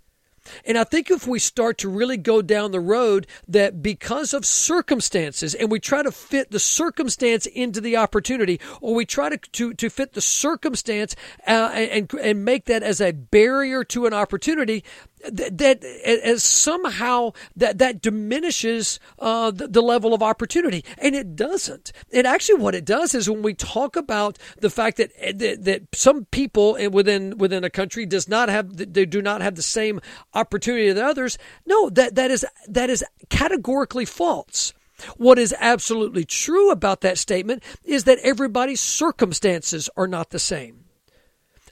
And 0.65 0.77
I 0.77 0.83
think 0.83 1.09
if 1.11 1.27
we 1.27 1.39
start 1.39 1.77
to 1.79 1.89
really 1.89 2.17
go 2.17 2.41
down 2.41 2.71
the 2.71 2.79
road 2.79 3.27
that 3.47 3.81
because 3.81 4.33
of 4.33 4.45
circumstances 4.45 5.53
and 5.53 5.71
we 5.71 5.79
try 5.79 6.03
to 6.03 6.11
fit 6.11 6.51
the 6.51 6.59
circumstance 6.59 7.45
into 7.45 7.81
the 7.81 7.97
opportunity 7.97 8.59
or 8.81 8.93
we 8.93 9.05
try 9.05 9.29
to, 9.29 9.37
to, 9.37 9.73
to 9.73 9.89
fit 9.89 10.13
the 10.13 10.21
circumstance 10.21 11.15
uh, 11.47 11.71
and, 11.73 12.13
and 12.13 12.45
make 12.45 12.65
that 12.65 12.83
as 12.83 13.01
a 13.01 13.11
barrier 13.11 13.83
to 13.83 14.05
an 14.05 14.13
opportunity, 14.13 14.83
that, 15.29 15.57
that 15.57 15.83
as 15.83 16.43
somehow 16.43 17.31
that 17.55 17.77
that 17.79 18.01
diminishes 18.01 18.99
uh, 19.19 19.51
the, 19.51 19.67
the, 19.67 19.81
level 19.81 20.13
of 20.13 20.21
opportunity, 20.21 20.83
and 20.97 21.15
it 21.15 21.35
doesn't. 21.35 21.91
And 22.13 22.27
actually, 22.27 22.61
what 22.61 22.75
it 22.75 22.85
does 22.85 23.13
is 23.13 23.29
when 23.29 23.41
we 23.41 23.53
talk 23.53 23.95
about 23.95 24.37
the 24.59 24.69
fact 24.69 24.97
that 24.97 25.11
that, 25.37 25.63
that 25.63 25.83
some 25.93 26.25
people 26.25 26.77
within 26.89 27.37
within 27.37 27.63
a 27.63 27.69
country 27.69 28.05
does 28.05 28.27
not 28.27 28.49
have 28.49 28.93
they 28.93 29.05
do 29.05 29.21
not 29.21 29.41
have 29.41 29.55
the 29.55 29.63
same 29.63 29.99
opportunity 30.33 30.87
as 30.87 30.97
others. 30.97 31.37
No, 31.65 31.89
that 31.89 32.15
that 32.15 32.31
is 32.31 32.45
that 32.67 32.89
is 32.89 33.03
categorically 33.29 34.05
false. 34.05 34.73
What 35.17 35.37
is 35.37 35.53
absolutely 35.59 36.23
true 36.23 36.71
about 36.71 37.01
that 37.01 37.17
statement 37.17 37.63
is 37.83 38.05
that 38.05 38.19
everybody's 38.19 38.79
circumstances 38.79 39.89
are 39.97 40.07
not 40.07 40.29
the 40.29 40.39
same. 40.39 40.84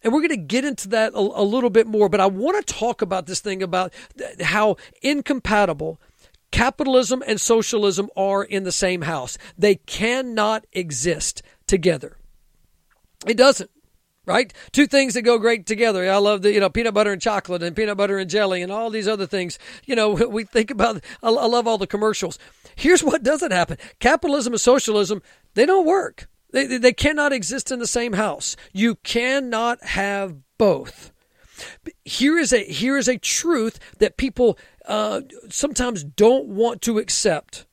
And 0.04 0.12
we're 0.12 0.20
going 0.20 0.30
to 0.30 0.38
get 0.38 0.66
into 0.66 0.90
that 0.90 1.14
a, 1.14 1.20
a 1.20 1.44
little 1.44 1.70
bit 1.70 1.88
more, 1.88 2.10
but 2.10 2.20
I 2.20 2.26
want 2.26 2.66
to 2.66 2.74
talk 2.74 3.02
about 3.02 3.26
this 3.26 3.40
thing 3.40 3.64
about 3.64 3.94
how 4.42 4.78
incompatible 5.02 6.00
capitalism 6.52 7.24
and 7.26 7.42
socialism 7.42 8.10
are 8.16 8.44
in 8.44 8.64
the 8.64 8.72
same 8.72 9.04
house. 9.04 9.38
They 9.58 9.76
cannot 9.76 10.66
exist 10.72 11.42
together. 11.68 12.18
It 13.26 13.38
doesn't 13.38 13.72
right? 14.26 14.54
Two 14.72 14.88
things 14.88 15.14
that 15.14 15.24
go 15.24 15.38
great 15.38 15.66
together. 15.66 16.10
I 16.10 16.18
love 16.18 16.42
the, 16.44 16.54
you 16.54 16.60
know, 16.60 16.70
peanut 16.70 16.94
butter 16.94 17.12
and 17.12 17.22
chocolate 17.22 17.64
and 17.64 17.76
peanut 17.76 17.98
butter 17.98 18.18
and 18.18 18.30
jelly 18.30 18.62
and 18.62 18.72
all 18.72 18.90
these 18.90 19.08
other 19.08 19.26
things. 19.26 19.60
You 19.86 19.96
know, 19.96 20.12
we 20.30 20.46
think 20.46 20.72
about, 20.72 21.04
I 21.22 21.30
love 21.30 21.68
all 21.68 21.78
the 21.78 21.88
commercials. 21.88 22.40
Here's 22.76 23.04
what 23.04 23.24
doesn't 23.24 23.52
happen. 23.52 23.78
Capitalism 24.00 24.54
and 24.54 24.62
socialism, 24.62 25.22
they 25.54 25.66
don't 25.66 25.86
work. 25.86 26.28
They, 26.54 26.78
they 26.78 26.94
cannot 26.94 27.34
exist 27.34 27.72
in 27.72 27.80
the 27.80 27.88
same 27.88 28.14
house. 28.14 28.56
You 28.72 28.96
cannot 28.96 29.84
have 29.84 30.36
both. 30.58 31.12
Here 32.06 32.38
is 32.38 32.54
a 32.54 32.64
here 32.64 32.98
is 32.98 33.08
a 33.08 33.18
truth 33.18 33.80
that 33.98 34.18
people 34.18 34.58
uh, 34.86 35.22
sometimes 35.50 36.04
don't 36.04 36.48
want 36.48 36.82
to 36.84 37.00
accept, 37.00 37.66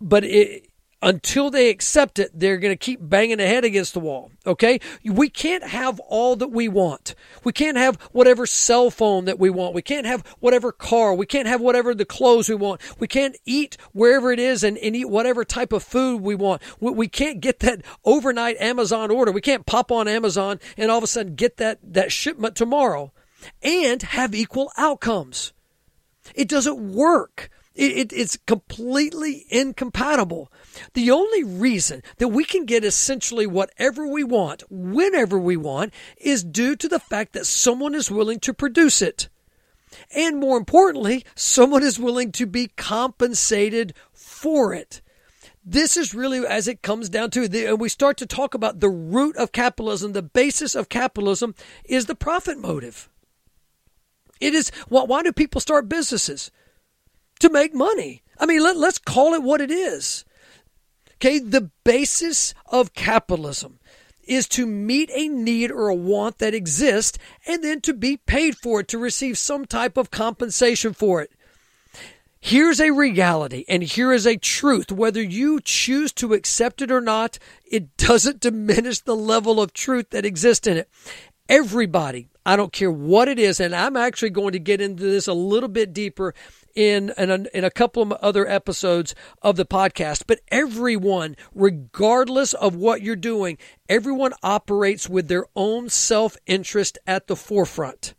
but 0.00 0.24
it, 0.24 0.67
until 1.00 1.50
they 1.50 1.68
accept 1.68 2.18
it, 2.18 2.30
they're 2.34 2.58
going 2.58 2.72
to 2.72 2.76
keep 2.76 2.98
banging 3.00 3.38
their 3.38 3.46
head 3.46 3.64
against 3.64 3.94
the 3.94 4.00
wall. 4.00 4.32
Okay? 4.46 4.80
We 5.04 5.28
can't 5.28 5.62
have 5.62 6.00
all 6.00 6.34
that 6.36 6.50
we 6.50 6.68
want. 6.68 7.14
We 7.44 7.52
can't 7.52 7.76
have 7.76 7.96
whatever 8.12 8.46
cell 8.46 8.90
phone 8.90 9.26
that 9.26 9.38
we 9.38 9.48
want. 9.48 9.74
We 9.74 9.82
can't 9.82 10.06
have 10.06 10.26
whatever 10.40 10.72
car. 10.72 11.14
We 11.14 11.26
can't 11.26 11.46
have 11.46 11.60
whatever 11.60 11.94
the 11.94 12.04
clothes 12.04 12.48
we 12.48 12.56
want. 12.56 12.80
We 12.98 13.06
can't 13.06 13.36
eat 13.44 13.76
wherever 13.92 14.32
it 14.32 14.40
is 14.40 14.64
and, 14.64 14.76
and 14.78 14.96
eat 14.96 15.08
whatever 15.08 15.44
type 15.44 15.72
of 15.72 15.84
food 15.84 16.20
we 16.20 16.34
want. 16.34 16.62
We, 16.80 16.90
we 16.90 17.08
can't 17.08 17.40
get 17.40 17.60
that 17.60 17.82
overnight 18.04 18.56
Amazon 18.58 19.10
order. 19.10 19.30
We 19.30 19.40
can't 19.40 19.66
pop 19.66 19.92
on 19.92 20.08
Amazon 20.08 20.58
and 20.76 20.90
all 20.90 20.98
of 20.98 21.04
a 21.04 21.08
sudden 21.08 21.36
get 21.36 21.58
that, 21.58 21.78
that 21.82 22.10
shipment 22.10 22.56
tomorrow 22.56 23.12
and 23.62 24.02
have 24.02 24.34
equal 24.34 24.72
outcomes. 24.76 25.52
It 26.34 26.48
doesn't 26.48 26.92
work. 26.92 27.50
It, 27.78 27.96
it, 27.96 28.12
it's 28.12 28.36
completely 28.38 29.46
incompatible. 29.50 30.50
The 30.94 31.12
only 31.12 31.44
reason 31.44 32.02
that 32.16 32.26
we 32.26 32.44
can 32.44 32.64
get 32.64 32.84
essentially 32.84 33.46
whatever 33.46 34.04
we 34.04 34.24
want, 34.24 34.64
whenever 34.68 35.38
we 35.38 35.56
want, 35.56 35.94
is 36.16 36.42
due 36.42 36.74
to 36.74 36.88
the 36.88 36.98
fact 36.98 37.34
that 37.34 37.46
someone 37.46 37.94
is 37.94 38.10
willing 38.10 38.40
to 38.40 38.52
produce 38.52 39.00
it. 39.00 39.28
And 40.12 40.40
more 40.40 40.58
importantly, 40.58 41.24
someone 41.36 41.84
is 41.84 42.00
willing 42.00 42.32
to 42.32 42.46
be 42.46 42.66
compensated 42.66 43.94
for 44.12 44.74
it. 44.74 45.00
This 45.64 45.96
is 45.96 46.12
really 46.12 46.44
as 46.44 46.66
it 46.66 46.82
comes 46.82 47.08
down 47.08 47.30
to, 47.30 47.46
the, 47.46 47.66
and 47.66 47.80
we 47.80 47.88
start 47.88 48.16
to 48.16 48.26
talk 48.26 48.54
about 48.54 48.80
the 48.80 48.88
root 48.88 49.36
of 49.36 49.52
capitalism, 49.52 50.14
the 50.14 50.22
basis 50.22 50.74
of 50.74 50.88
capitalism 50.88 51.54
is 51.84 52.06
the 52.06 52.16
profit 52.16 52.58
motive. 52.58 53.08
It 54.40 54.52
is, 54.52 54.70
why, 54.88 55.04
why 55.04 55.22
do 55.22 55.32
people 55.32 55.60
start 55.60 55.88
businesses? 55.88 56.50
To 57.40 57.50
make 57.50 57.74
money. 57.74 58.22
I 58.38 58.46
mean, 58.46 58.62
let, 58.62 58.76
let's 58.76 58.98
call 58.98 59.34
it 59.34 59.42
what 59.42 59.60
it 59.60 59.70
is. 59.70 60.24
Okay, 61.16 61.38
the 61.38 61.70
basis 61.84 62.54
of 62.66 62.94
capitalism 62.94 63.80
is 64.28 64.46
to 64.46 64.66
meet 64.66 65.10
a 65.12 65.26
need 65.26 65.70
or 65.70 65.88
a 65.88 65.94
want 65.94 66.38
that 66.38 66.54
exists 66.54 67.18
and 67.46 67.64
then 67.64 67.80
to 67.80 67.94
be 67.94 68.16
paid 68.16 68.56
for 68.56 68.80
it, 68.80 68.88
to 68.88 68.98
receive 68.98 69.38
some 69.38 69.64
type 69.64 69.96
of 69.96 70.10
compensation 70.10 70.92
for 70.92 71.22
it. 71.22 71.30
Here's 72.40 72.80
a 72.80 72.92
reality 72.92 73.64
and 73.68 73.82
here 73.82 74.12
is 74.12 74.26
a 74.26 74.36
truth. 74.36 74.92
Whether 74.92 75.22
you 75.22 75.60
choose 75.60 76.12
to 76.14 76.34
accept 76.34 76.80
it 76.82 76.92
or 76.92 77.00
not, 77.00 77.38
it 77.64 77.96
doesn't 77.96 78.40
diminish 78.40 79.00
the 79.00 79.16
level 79.16 79.60
of 79.60 79.72
truth 79.72 80.10
that 80.10 80.24
exists 80.24 80.66
in 80.66 80.76
it. 80.76 80.88
Everybody, 81.48 82.28
I 82.44 82.56
don't 82.56 82.72
care 82.72 82.90
what 82.90 83.26
it 83.26 83.38
is, 83.38 83.58
and 83.58 83.74
I'm 83.74 83.96
actually 83.96 84.30
going 84.30 84.52
to 84.52 84.58
get 84.58 84.82
into 84.82 85.02
this 85.02 85.26
a 85.26 85.32
little 85.32 85.68
bit 85.68 85.94
deeper 85.94 86.34
in, 86.74 87.12
in 87.16 87.30
a, 87.30 87.44
in 87.56 87.64
a 87.64 87.70
couple 87.70 88.02
of 88.02 88.12
other 88.12 88.46
episodes 88.46 89.14
of 89.42 89.56
the 89.56 89.66
podcast. 89.66 90.24
But 90.26 90.40
everyone, 90.48 91.36
regardless 91.54 92.54
of 92.54 92.74
what 92.74 93.02
you're 93.02 93.16
doing, 93.16 93.58
everyone 93.88 94.32
operates 94.42 95.08
with 95.08 95.28
their 95.28 95.46
own 95.56 95.88
self 95.88 96.36
interest 96.46 96.98
at 97.06 97.26
the 97.26 97.36
forefront. 97.36 98.14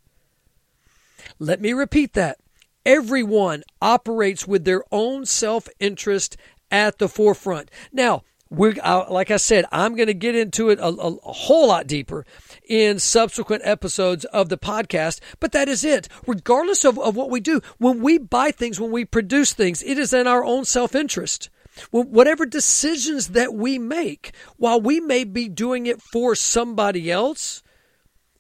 Let 1.38 1.62
me 1.62 1.74
repeat 1.74 2.13
that. 2.13 2.38
Everyone 2.86 3.63
operates 3.82 4.48
with 4.48 4.65
their 4.65 4.84
own 4.91 5.25
self 5.25 5.68
interest 5.79 6.38
at 6.72 6.98
the 6.98 7.10
forefront. 7.10 7.70
Now, 7.91 8.24
we 8.50 8.79
uh, 8.79 9.12
like 9.12 9.29
I 9.29 9.38
said, 9.38 9.65
I'm 9.72 9.96
going 9.96 10.08
to 10.08 10.13
get 10.13 10.36
into 10.36 10.70
it 10.70 10.79
a, 10.79 10.86
a, 10.86 11.15
a, 11.15 11.34
whole 11.34 11.68
lot 11.68 11.86
deeper 11.86 12.25
in 12.68 12.98
subsequent 12.98 13.62
episodes 13.63 14.25
of 14.25 14.50
the 14.50 14.58
podcast. 14.58 15.20
But 15.39 15.51
that 15.51 15.70
is 15.70 15.84
it. 15.84 16.08
Regardless 16.25 16.84
of, 16.84 16.98
of 16.98 17.15
what 17.15 17.29
we 17.29 17.39
do, 17.39 17.62
when 17.77 18.01
we 18.01 18.18
buy 18.18 18.51
things, 18.51 18.79
when 18.79 18.91
we 18.91 19.06
produce 19.06 19.53
things, 19.53 19.84
it 19.84 20.00
is 20.00 20.13
in 20.13 20.25
our 20.25 20.44
own 20.44 20.65
self 20.65 20.96
interest. 20.96 21.50
Whatever 21.91 22.46
decisions 22.46 23.29
that 23.29 23.53
we 23.53 23.79
make, 23.79 24.34
while 24.58 24.82
we 24.82 25.00
may 25.00 25.24
be 25.24 25.48
doing 25.48 25.86
it 25.86 26.01
for 26.01 26.36
somebody 26.36 27.10
else, 27.10 27.63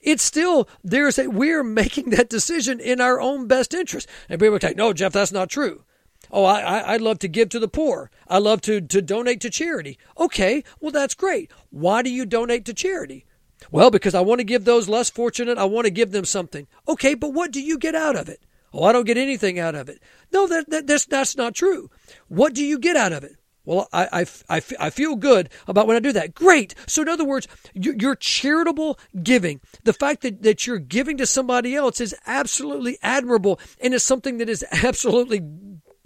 it's 0.01 0.23
still 0.23 0.67
there's 0.83 1.19
a 1.19 1.27
we're 1.27 1.63
making 1.81 2.09
that 2.09 2.29
decision 2.29 2.79
in 2.79 2.99
our 2.99 3.21
own 3.21 3.47
best 3.47 3.73
interest. 3.73 4.09
And 4.27 4.39
people 4.39 4.55
are 4.55 4.59
like, 4.61 4.75
"No, 4.75 4.91
Jeff, 4.91 5.13
that's 5.13 5.31
not 5.31 5.49
true." 5.49 5.83
Oh, 6.31 6.43
I, 6.43 6.79
I, 6.79 6.91
would 6.93 7.01
love 7.01 7.19
to 7.19 7.27
give 7.27 7.49
to 7.49 7.59
the 7.59 7.67
poor. 7.67 8.11
I 8.27 8.37
love 8.37 8.61
to, 8.61 8.81
to 8.81 9.01
donate 9.01 9.41
to 9.41 9.49
charity. 9.49 9.97
Okay, 10.17 10.63
well, 10.79 10.91
that's 10.91 11.15
great. 11.15 11.51
Why 11.71 12.01
do 12.01 12.11
you 12.11 12.25
donate 12.25 12.65
to 12.65 12.73
charity? 12.73 13.25
Well, 13.71 13.91
because 13.91 14.15
I 14.15 14.21
want 14.21 14.39
to 14.39 14.45
give 14.45 14.65
those 14.65 14.87
less 14.87 15.09
fortunate, 15.09 15.57
I 15.57 15.65
want 15.65 15.85
to 15.85 15.91
give 15.91 16.11
them 16.11 16.25
something. 16.25 16.67
Okay, 16.87 17.15
but 17.15 17.33
what 17.33 17.51
do 17.51 17.61
you 17.61 17.77
get 17.77 17.95
out 17.95 18.15
of 18.15 18.29
it? 18.29 18.41
Oh, 18.73 18.83
I 18.83 18.91
don't 18.91 19.05
get 19.07 19.17
anything 19.17 19.59
out 19.59 19.75
of 19.75 19.89
it. 19.89 20.01
No, 20.31 20.47
that, 20.47 20.69
that, 20.69 20.87
that's, 20.87 21.05
that's 21.05 21.35
not 21.35 21.55
true. 21.55 21.89
What 22.27 22.53
do 22.53 22.63
you 22.63 22.77
get 22.77 22.95
out 22.95 23.13
of 23.13 23.23
it? 23.23 23.35
Well, 23.65 23.87
I, 23.93 24.07
I, 24.21 24.57
I, 24.57 24.61
I 24.79 24.89
feel 24.89 25.15
good 25.15 25.49
about 25.67 25.85
when 25.85 25.95
I 25.95 25.99
do 25.99 26.11
that. 26.13 26.33
Great. 26.33 26.73
So, 26.87 27.03
in 27.03 27.07
other 27.07 27.25
words, 27.25 27.47
your 27.73 28.15
charitable 28.15 28.97
giving, 29.21 29.61
the 29.83 29.93
fact 29.93 30.21
that, 30.21 30.41
that 30.41 30.65
you're 30.65 30.79
giving 30.79 31.17
to 31.17 31.27
somebody 31.27 31.75
else 31.75 32.01
is 32.01 32.15
absolutely 32.25 32.97
admirable 33.03 33.59
and 33.79 33.93
is 33.93 34.01
something 34.01 34.39
that 34.39 34.49
is 34.49 34.65
absolutely 34.71 35.41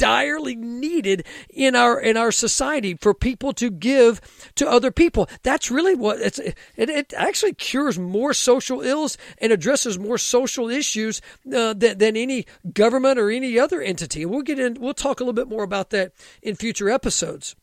direly 0.04 0.54
needed 0.54 1.26
in 1.50 1.78
our 1.78 1.98
in 1.98 2.18
our 2.18 2.30
society 2.30 2.94
for 3.00 3.14
people 3.14 3.54
to 3.54 3.72
give 3.72 4.20
to 4.56 4.70
other 4.70 4.92
people. 4.92 5.30
That's 5.44 5.72
really 5.72 5.96
what 5.96 6.20
it's. 6.20 6.40
It, 6.40 6.58
it 6.76 7.14
actually 7.16 7.54
cures 7.54 7.98
more 7.98 8.34
social 8.34 8.82
ills 8.82 9.18
and 9.38 9.54
addresses 9.54 9.98
more 9.98 10.18
social 10.18 10.70
issues 10.70 11.22
uh, 11.56 11.74
than, 11.74 12.00
than 12.00 12.18
any 12.18 12.46
government 12.74 13.18
or 13.18 13.32
any 13.32 13.58
other 13.58 13.82
entity. 13.82 14.26
We'll 14.26 14.42
get 14.42 14.60
in. 14.60 14.74
We'll 14.74 14.94
talk 14.94 15.22
a 15.22 15.24
little 15.24 15.34
bit 15.34 15.48
more 15.48 15.64
about 15.64 15.92
that 15.92 16.12
in 16.42 16.56
future 16.56 16.90
episodes. 16.90 17.56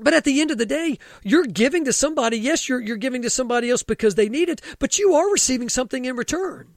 But 0.00 0.14
at 0.14 0.24
the 0.24 0.40
end 0.40 0.50
of 0.50 0.56
the 0.56 0.64
day, 0.64 0.98
you're 1.22 1.44
giving 1.44 1.84
to 1.84 1.92
somebody. 1.92 2.38
Yes, 2.38 2.68
you're, 2.68 2.80
you're 2.80 2.96
giving 2.96 3.22
to 3.22 3.30
somebody 3.30 3.68
else 3.70 3.82
because 3.82 4.14
they 4.14 4.28
need 4.28 4.48
it, 4.48 4.62
but 4.78 4.98
you 4.98 5.14
are 5.14 5.30
receiving 5.30 5.68
something 5.68 6.06
in 6.06 6.16
return. 6.16 6.76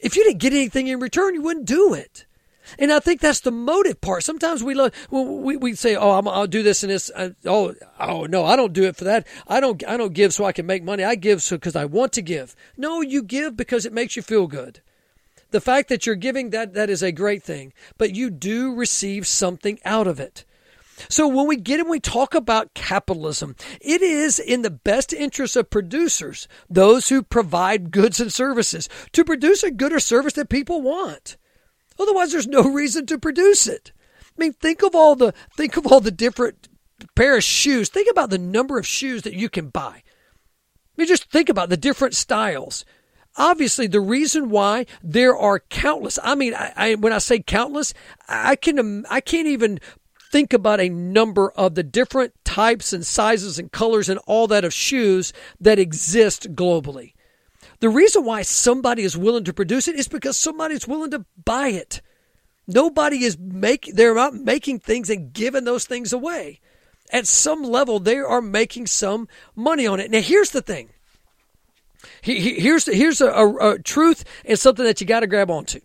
If 0.00 0.16
you 0.16 0.24
didn't 0.24 0.40
get 0.40 0.52
anything 0.52 0.88
in 0.88 0.98
return, 0.98 1.34
you 1.34 1.42
wouldn't 1.42 1.66
do 1.66 1.94
it. 1.94 2.26
And 2.78 2.92
I 2.92 3.00
think 3.00 3.20
that's 3.20 3.40
the 3.40 3.50
motive 3.50 4.00
part. 4.00 4.22
Sometimes 4.22 4.62
we 4.62 4.74
love, 4.74 4.92
we, 5.10 5.56
we 5.56 5.74
say, 5.74 5.96
"Oh, 5.96 6.10
i 6.10 6.20
will 6.20 6.46
do 6.46 6.62
this 6.62 6.82
and 6.82 6.92
this." 6.92 7.10
Uh, 7.14 7.30
oh, 7.44 7.74
oh 8.00 8.24
no, 8.24 8.44
I 8.44 8.56
don't 8.56 8.72
do 8.72 8.84
it 8.84 8.96
for 8.96 9.04
that. 9.04 9.26
I 9.46 9.60
don't, 9.60 9.82
I 9.86 9.96
don't 9.96 10.14
give 10.14 10.32
so 10.32 10.44
I 10.44 10.52
can 10.52 10.66
make 10.66 10.82
money. 10.82 11.04
I 11.04 11.14
give 11.14 11.42
so 11.42 11.56
because 11.56 11.76
I 11.76 11.84
want 11.84 12.12
to 12.14 12.22
give. 12.22 12.54
No, 12.76 13.00
you 13.00 13.22
give 13.22 13.56
because 13.56 13.86
it 13.86 13.92
makes 13.92 14.16
you 14.16 14.22
feel 14.22 14.46
good. 14.46 14.80
The 15.50 15.60
fact 15.60 15.88
that 15.90 16.06
you're 16.06 16.14
giving 16.14 16.50
that 16.50 16.72
that 16.74 16.88
is 16.88 17.02
a 17.02 17.12
great 17.12 17.42
thing, 17.42 17.72
but 17.98 18.14
you 18.14 18.30
do 18.30 18.74
receive 18.74 19.26
something 19.26 19.78
out 19.84 20.06
of 20.06 20.18
it. 20.18 20.44
So 21.08 21.26
when 21.26 21.46
we 21.46 21.56
get 21.56 21.80
and 21.80 21.88
we 21.88 22.00
talk 22.00 22.34
about 22.34 22.74
capitalism, 22.74 23.56
it 23.80 24.02
is 24.02 24.38
in 24.38 24.62
the 24.62 24.70
best 24.70 25.12
interest 25.12 25.56
of 25.56 25.70
producers, 25.70 26.48
those 26.70 27.08
who 27.08 27.22
provide 27.22 27.90
goods 27.90 28.20
and 28.20 28.32
services, 28.32 28.88
to 29.12 29.24
produce 29.24 29.62
a 29.62 29.70
good 29.70 29.92
or 29.92 30.00
service 30.00 30.34
that 30.34 30.48
people 30.48 30.80
want. 30.80 31.36
Otherwise, 31.98 32.32
there's 32.32 32.46
no 32.46 32.62
reason 32.62 33.06
to 33.06 33.18
produce 33.18 33.66
it. 33.66 33.92
I 34.20 34.34
mean, 34.36 34.52
think 34.54 34.82
of 34.82 34.94
all 34.94 35.14
the 35.14 35.34
think 35.56 35.76
of 35.76 35.86
all 35.86 36.00
the 36.00 36.10
different 36.10 36.68
pair 37.14 37.36
of 37.36 37.44
shoes. 37.44 37.88
Think 37.88 38.08
about 38.10 38.30
the 38.30 38.38
number 38.38 38.78
of 38.78 38.86
shoes 38.86 39.22
that 39.22 39.34
you 39.34 39.48
can 39.48 39.68
buy. 39.68 40.02
I 40.02 40.94
mean, 40.96 41.06
just 41.06 41.30
think 41.30 41.48
about 41.48 41.68
the 41.68 41.76
different 41.76 42.14
styles. 42.14 42.84
Obviously, 43.36 43.86
the 43.86 44.00
reason 44.00 44.50
why 44.50 44.84
there 45.02 45.36
are 45.36 45.60
countless. 45.70 46.18
I 46.22 46.34
mean, 46.34 46.54
I, 46.54 46.72
I, 46.76 46.94
when 46.96 47.14
I 47.14 47.18
say 47.18 47.40
countless, 47.40 47.94
I 48.28 48.56
can 48.56 49.06
I 49.08 49.20
can't 49.20 49.46
even 49.46 49.80
think 50.30 50.52
about 50.52 50.80
a 50.80 50.88
number 50.88 51.50
of 51.52 51.74
the 51.74 51.82
different 51.82 52.34
types 52.44 52.92
and 52.92 53.06
sizes 53.06 53.58
and 53.58 53.70
colors 53.70 54.08
and 54.08 54.18
all 54.26 54.46
that 54.48 54.64
of 54.64 54.72
shoes 54.72 55.32
that 55.60 55.78
exist 55.78 56.54
globally. 56.54 57.12
The 57.82 57.88
reason 57.88 58.24
why 58.24 58.42
somebody 58.42 59.02
is 59.02 59.16
willing 59.16 59.42
to 59.42 59.52
produce 59.52 59.88
it 59.88 59.96
is 59.96 60.06
because 60.06 60.36
somebody 60.36 60.76
is 60.76 60.86
willing 60.86 61.10
to 61.10 61.26
buy 61.44 61.70
it. 61.70 62.00
Nobody 62.68 63.24
is 63.24 63.36
making 63.36 63.96
they're 63.96 64.14
not 64.14 64.34
making 64.34 64.78
things 64.78 65.10
and 65.10 65.32
giving 65.32 65.64
those 65.64 65.84
things 65.84 66.12
away. 66.12 66.60
At 67.10 67.26
some 67.26 67.64
level, 67.64 67.98
they 67.98 68.18
are 68.18 68.40
making 68.40 68.86
some 68.86 69.26
money 69.56 69.84
on 69.84 69.98
it. 69.98 70.12
Now, 70.12 70.20
here's 70.20 70.50
the 70.50 70.62
thing. 70.62 70.90
Here's 72.20 72.86
here's 72.86 73.20
a, 73.20 73.26
a, 73.26 73.70
a 73.72 73.78
truth 73.80 74.22
and 74.44 74.56
something 74.56 74.84
that 74.84 75.00
you 75.00 75.06
got 75.08 75.20
to 75.20 75.26
grab 75.26 75.50
onto. 75.50 75.80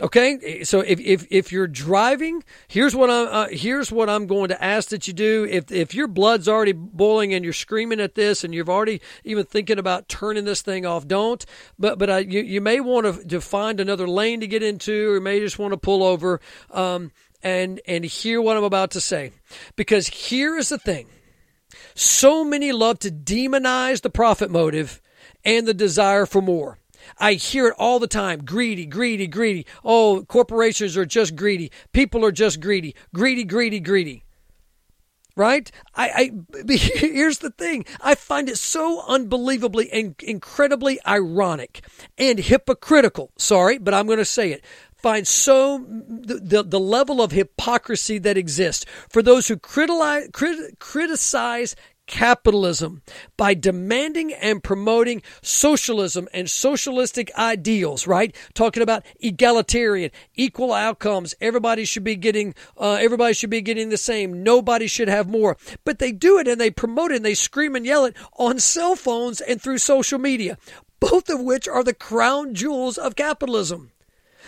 Okay, 0.00 0.62
so 0.62 0.78
if, 0.78 1.00
if, 1.00 1.26
if 1.28 1.50
you're 1.50 1.66
driving, 1.66 2.44
here's 2.68 2.94
what 2.94 3.10
I'm 3.10 3.26
uh, 3.26 3.48
here's 3.50 3.90
what 3.90 4.08
I'm 4.08 4.28
going 4.28 4.48
to 4.50 4.62
ask 4.62 4.90
that 4.90 5.08
you 5.08 5.12
do. 5.12 5.44
If 5.50 5.72
if 5.72 5.92
your 5.92 6.06
blood's 6.06 6.46
already 6.46 6.70
boiling 6.70 7.34
and 7.34 7.42
you're 7.44 7.52
screaming 7.52 7.98
at 7.98 8.14
this, 8.14 8.44
and 8.44 8.54
you've 8.54 8.68
already 8.68 9.00
even 9.24 9.44
thinking 9.44 9.76
about 9.76 10.08
turning 10.08 10.44
this 10.44 10.62
thing 10.62 10.86
off, 10.86 11.08
don't. 11.08 11.44
But 11.80 11.98
but 11.98 12.30
you 12.30 12.42
you 12.42 12.60
may 12.60 12.78
want 12.78 13.06
to, 13.06 13.26
to 13.26 13.40
find 13.40 13.80
another 13.80 14.06
lane 14.06 14.38
to 14.38 14.46
get 14.46 14.62
into, 14.62 15.10
or 15.10 15.14
you 15.16 15.20
may 15.20 15.40
just 15.40 15.58
want 15.58 15.72
to 15.72 15.78
pull 15.78 16.04
over 16.04 16.40
um, 16.70 17.10
and 17.42 17.80
and 17.88 18.04
hear 18.04 18.40
what 18.40 18.56
I'm 18.56 18.62
about 18.62 18.92
to 18.92 19.00
say, 19.00 19.32
because 19.74 20.06
here 20.06 20.56
is 20.56 20.68
the 20.68 20.78
thing: 20.78 21.08
so 21.96 22.44
many 22.44 22.70
love 22.70 23.00
to 23.00 23.10
demonize 23.10 24.02
the 24.02 24.10
profit 24.10 24.48
motive 24.48 25.02
and 25.44 25.66
the 25.66 25.74
desire 25.74 26.24
for 26.24 26.40
more. 26.40 26.77
I 27.18 27.34
hear 27.34 27.68
it 27.68 27.74
all 27.78 27.98
the 27.98 28.06
time. 28.06 28.44
Greedy, 28.44 28.86
greedy, 28.86 29.26
greedy. 29.26 29.66
Oh, 29.84 30.24
corporations 30.28 30.96
are 30.96 31.06
just 31.06 31.36
greedy. 31.36 31.70
People 31.92 32.24
are 32.24 32.32
just 32.32 32.60
greedy. 32.60 32.94
Greedy, 33.14 33.44
greedy, 33.44 33.80
greedy. 33.80 34.24
Right? 35.36 35.70
I, 35.94 36.32
I 36.58 36.66
here's 36.72 37.38
the 37.38 37.50
thing. 37.50 37.84
I 38.00 38.14
find 38.14 38.48
it 38.48 38.58
so 38.58 39.04
unbelievably 39.06 39.90
and 39.92 40.16
incredibly 40.20 40.98
ironic 41.06 41.82
and 42.16 42.38
hypocritical. 42.38 43.30
Sorry, 43.38 43.78
but 43.78 43.94
I'm 43.94 44.06
going 44.06 44.18
to 44.18 44.24
say 44.24 44.52
it 44.52 44.64
find 44.98 45.26
so 45.26 45.78
the, 45.88 46.64
the, 46.66 46.80
level 46.80 47.22
of 47.22 47.30
hypocrisy 47.30 48.18
that 48.18 48.36
exists 48.36 48.84
for 49.08 49.22
those 49.22 49.46
who 49.46 49.56
criticize, 49.56 50.28
criticize 50.80 51.76
capitalism 52.08 53.02
by 53.36 53.54
demanding 53.54 54.32
and 54.32 54.64
promoting 54.64 55.22
socialism 55.40 56.26
and 56.34 56.50
socialistic 56.50 57.30
ideals, 57.38 58.08
right? 58.08 58.34
Talking 58.54 58.82
about 58.82 59.04
egalitarian, 59.20 60.10
equal 60.34 60.72
outcomes. 60.72 61.34
Everybody 61.40 61.84
should 61.84 62.02
be 62.02 62.16
getting, 62.16 62.54
uh, 62.76 62.94
everybody 62.94 63.34
should 63.34 63.50
be 63.50 63.60
getting 63.60 63.90
the 63.90 63.96
same. 63.96 64.42
Nobody 64.42 64.88
should 64.88 65.08
have 65.08 65.28
more. 65.28 65.56
But 65.84 66.00
they 66.00 66.10
do 66.10 66.38
it 66.38 66.48
and 66.48 66.60
they 66.60 66.70
promote 66.70 67.12
it 67.12 67.16
and 67.16 67.24
they 67.24 67.34
scream 67.34 67.76
and 67.76 67.86
yell 67.86 68.04
it 68.04 68.16
on 68.36 68.58
cell 68.58 68.96
phones 68.96 69.40
and 69.40 69.62
through 69.62 69.78
social 69.78 70.18
media, 70.18 70.58
both 70.98 71.28
of 71.28 71.40
which 71.40 71.68
are 71.68 71.84
the 71.84 71.94
crown 71.94 72.54
jewels 72.54 72.98
of 72.98 73.14
capitalism. 73.14 73.92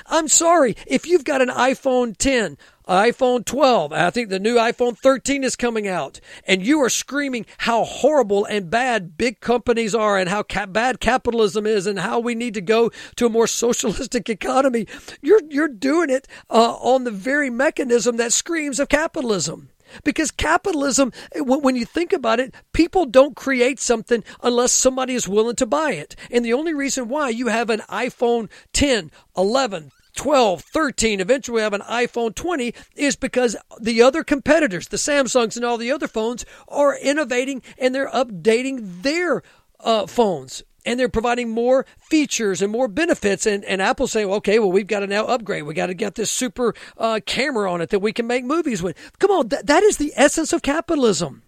I'm 0.06 0.28
sorry, 0.28 0.76
if 0.86 1.06
you've 1.06 1.24
got 1.24 1.42
an 1.42 1.48
iPhone 1.48 2.16
10, 2.16 2.56
iPhone 2.90 3.44
12. 3.44 3.92
I 3.92 4.10
think 4.10 4.30
the 4.30 4.40
new 4.40 4.56
iPhone 4.56 4.98
13 4.98 5.44
is 5.44 5.54
coming 5.54 5.86
out. 5.86 6.20
And 6.44 6.66
you 6.66 6.82
are 6.82 6.90
screaming 6.90 7.46
how 7.58 7.84
horrible 7.84 8.44
and 8.44 8.68
bad 8.68 9.16
big 9.16 9.38
companies 9.40 9.94
are 9.94 10.18
and 10.18 10.28
how 10.28 10.42
ca- 10.42 10.66
bad 10.66 10.98
capitalism 10.98 11.66
is 11.66 11.86
and 11.86 12.00
how 12.00 12.18
we 12.18 12.34
need 12.34 12.54
to 12.54 12.60
go 12.60 12.90
to 13.14 13.26
a 13.26 13.30
more 13.30 13.46
socialistic 13.46 14.28
economy. 14.28 14.88
You're, 15.22 15.42
you're 15.48 15.68
doing 15.68 16.10
it 16.10 16.26
uh, 16.50 16.74
on 16.74 17.04
the 17.04 17.12
very 17.12 17.48
mechanism 17.48 18.16
that 18.16 18.32
screams 18.32 18.80
of 18.80 18.88
capitalism. 18.88 19.70
Because 20.05 20.31
capitalism, 20.31 21.12
when 21.37 21.76
you 21.76 21.85
think 21.85 22.12
about 22.12 22.40
it, 22.40 22.55
people 22.72 23.07
don't 23.07 23.37
create 23.37 23.81
something 23.81 24.24
unless 24.42 24.72
somebody 24.72 25.14
is 25.14 25.29
willing 25.29 25.57
to 25.57 25.66
buy 25.66 25.92
it. 25.92 26.16
And 26.31 26.44
the 26.44 26.53
only 26.53 26.74
reason 26.74 27.09
why 27.09 27.31
you 27.31 27.48
have 27.48 27.70
an 27.70 27.81
iPhone 27.88 28.50
10, 28.72 29.11
11, 29.37 29.90
12, 30.16 30.61
13, 30.62 31.20
eventually 31.20 31.62
have 31.62 31.72
an 31.72 31.83
iPhone 31.83 32.35
20 32.35 32.74
is 32.96 33.16
because 33.16 33.57
the 33.81 34.03
other 34.03 34.24
competitors, 34.24 34.88
the 34.88 34.96
Samsungs 34.96 35.57
and 35.57 35.64
all 35.64 35.79
the 35.79 35.92
other 35.92 36.09
phones, 36.09 36.44
are 36.68 36.96
innovating 36.96 37.62
and 37.79 37.94
they're 37.94 38.11
updating 38.11 39.03
their 39.03 39.42
uh, 39.79 40.07
phones 40.07 40.62
and 40.84 40.98
they're 40.98 41.08
providing 41.08 41.50
more 41.50 41.86
features 41.98 42.62
and 42.62 42.72
more 42.72 42.88
benefits. 42.88 43.46
And, 43.46 43.64
and 43.64 43.80
Apple's 43.82 44.12
saying, 44.12 44.30
okay, 44.30 44.58
well, 44.58 44.72
we've 44.72 44.86
got 44.86 45.00
to 45.00 45.06
now 45.06 45.26
upgrade. 45.26 45.64
We 45.64 45.74
got 45.74 45.86
to 45.86 45.94
get 45.94 46.14
this 46.14 46.30
super 46.30 46.74
uh, 46.96 47.20
camera 47.24 47.70
on 47.70 47.80
it 47.80 47.90
that 47.90 48.00
we 48.00 48.12
can 48.12 48.26
make 48.26 48.44
movies 48.44 48.82
with. 48.82 48.96
Come 49.18 49.30
on, 49.30 49.48
that, 49.48 49.66
that 49.66 49.82
is 49.82 49.96
the 49.96 50.12
essence 50.16 50.52
of 50.52 50.62
capitalism. 50.62 51.42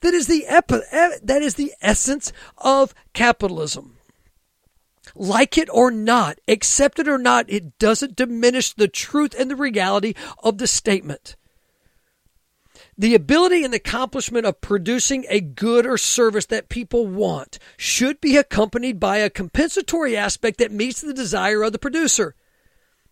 That 0.00 0.14
is 0.14 0.28
the 0.28 0.46
epi- 0.46 0.82
that 1.22 1.42
is 1.42 1.54
the 1.54 1.72
essence 1.80 2.32
of 2.58 2.94
capitalism 3.14 3.98
like 5.14 5.58
it 5.58 5.68
or 5.72 5.90
not, 5.90 6.38
accept 6.46 6.98
it 6.98 7.08
or 7.08 7.18
not, 7.18 7.46
it 7.48 7.78
doesn't 7.78 8.16
diminish 8.16 8.72
the 8.72 8.88
truth 8.88 9.34
and 9.38 9.50
the 9.50 9.56
reality 9.56 10.14
of 10.42 10.58
the 10.58 10.66
statement. 10.66 11.36
The 12.98 13.14
ability 13.14 13.64
and 13.64 13.72
accomplishment 13.72 14.44
of 14.44 14.60
producing 14.60 15.24
a 15.28 15.40
good 15.40 15.86
or 15.86 15.96
service 15.96 16.46
that 16.46 16.68
people 16.68 17.06
want 17.06 17.60
should 17.76 18.20
be 18.20 18.36
accompanied 18.36 18.98
by 18.98 19.18
a 19.18 19.30
compensatory 19.30 20.16
aspect 20.16 20.58
that 20.58 20.72
meets 20.72 21.00
the 21.00 21.14
desire 21.14 21.62
of 21.62 21.72
the 21.72 21.78
producer. 21.78 22.34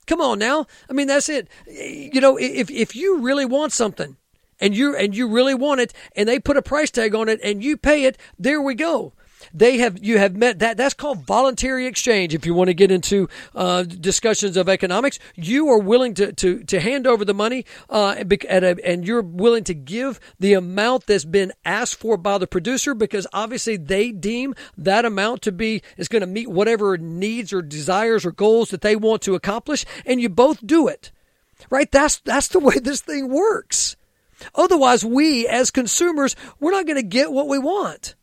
Come 0.09 0.20
on 0.20 0.40
now. 0.40 0.66
I 0.90 0.92
mean, 0.92 1.07
that's 1.07 1.29
it. 1.29 1.49
You 1.66 2.20
know, 2.20 2.37
if, 2.37 2.68
if 2.68 2.96
you 2.96 3.20
really 3.20 3.44
want 3.44 3.72
something 3.72 4.16
and 4.61 4.77
you, 4.77 4.96
and 4.96 5.16
you 5.16 5.29
really 5.29 5.55
want 5.55 5.81
it 5.81 5.92
and 6.16 6.29
they 6.29 6.40
put 6.40 6.57
a 6.57 6.62
price 6.62 6.90
tag 6.90 7.14
on 7.14 7.29
it 7.29 7.38
and 7.44 7.62
you 7.62 7.77
pay 7.77 8.05
it, 8.05 8.18
there 8.38 8.61
we 8.61 8.75
go 8.75 9.12
they 9.53 9.79
have 9.79 10.03
you 10.03 10.19
have 10.19 10.37
met 10.37 10.59
that 10.59 10.77
that's 10.77 10.95
called 10.95 11.27
voluntary 11.27 11.87
exchange 11.87 12.35
if 12.35 12.47
you 12.47 12.55
want 12.55 12.69
to 12.69 12.75
get 12.75 12.91
into 12.91 13.29
uh, 13.55 13.83
discussions 13.83 14.57
of 14.57 14.69
economics. 14.69 15.19
You 15.35 15.69
are 15.71 15.79
willing 15.79 16.15
to 16.15 16.33
to, 16.33 16.63
to 16.65 16.81
hand 16.81 17.07
over 17.07 17.25
the 17.25 17.35
money 17.35 17.65
uh, 17.91 18.17
a, 18.19 18.87
and 18.87 19.07
you're 19.07 19.23
willing 19.23 19.65
to 19.65 19.75
give 19.75 20.21
the 20.39 20.55
amount 20.55 21.07
that's 21.07 21.25
been 21.25 21.53
asked 21.65 21.97
for 21.97 22.17
by 22.17 22.39
the 22.39 22.47
producer 22.47 22.95
because 22.95 23.27
obviously 23.33 23.77
they 23.77 24.13
deem 24.13 24.55
that 24.77 25.05
amount 25.05 25.43
to 25.43 25.53
be 25.53 25.83
is 25.97 26.09
going 26.09 26.21
to 26.21 26.27
meet 26.27 26.51
whatever 26.51 26.97
needs 26.97 27.53
or 27.53 27.63
desires 27.63 28.25
or 28.25 28.33
goals 28.33 28.71
that 28.71 28.81
they 28.81 28.97
want 28.97 29.23
to 29.23 29.35
accomplish 29.35 29.85
and 30.05 30.21
you 30.21 30.29
both 30.29 30.67
do 30.67 30.89
it. 30.89 31.13
Right? 31.71 31.91
That's 31.91 32.19
that's 32.19 32.49
the 32.49 32.59
way 32.59 32.79
this 32.79 33.01
thing 33.01 33.29
works. 33.29 33.97
Otherwise, 34.55 35.05
we 35.05 35.47
as 35.47 35.71
consumers, 35.71 36.37
we're 36.61 36.73
not 36.73 36.87
going 36.87 36.97
to 36.97 37.03
get 37.03 37.33
what 37.33 37.49
we 37.49 37.59
want. 37.59 38.15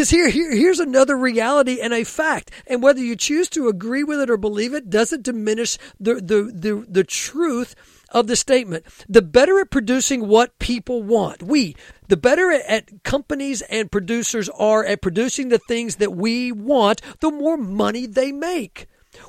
Because 0.00 0.08
here, 0.08 0.30
here, 0.30 0.50
here's 0.50 0.80
another 0.80 1.14
reality 1.14 1.78
and 1.78 1.92
a 1.92 2.04
fact. 2.04 2.50
And 2.66 2.82
whether 2.82 3.02
you 3.02 3.16
choose 3.16 3.50
to 3.50 3.68
agree 3.68 4.02
with 4.02 4.18
it 4.18 4.30
or 4.30 4.38
believe 4.38 4.72
it 4.72 4.88
doesn't 4.88 5.24
diminish 5.24 5.76
the, 6.00 6.14
the, 6.14 6.50
the, 6.54 6.86
the 6.88 7.04
truth 7.04 7.74
of 8.08 8.26
the 8.26 8.34
statement. 8.34 8.86
The 9.10 9.20
better 9.20 9.60
at 9.60 9.70
producing 9.70 10.26
what 10.26 10.58
people 10.58 11.02
want, 11.02 11.42
we, 11.42 11.76
the 12.08 12.16
better 12.16 12.50
at 12.50 13.02
companies 13.02 13.60
and 13.60 13.92
producers 13.92 14.48
are 14.48 14.86
at 14.86 15.02
producing 15.02 15.50
the 15.50 15.60
things 15.68 15.96
that 15.96 16.14
we 16.14 16.50
want, 16.50 17.02
the 17.20 17.30
more 17.30 17.58
money 17.58 18.06
they 18.06 18.32
make. 18.32 18.86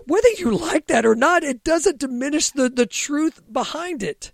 Whether 0.07 0.29
you 0.37 0.55
like 0.55 0.87
that 0.87 1.05
or 1.05 1.15
not, 1.15 1.43
it 1.43 1.65
doesn't 1.65 1.99
diminish 1.99 2.49
the, 2.49 2.69
the 2.69 2.85
truth 2.85 3.41
behind 3.51 4.03
it. 4.03 4.31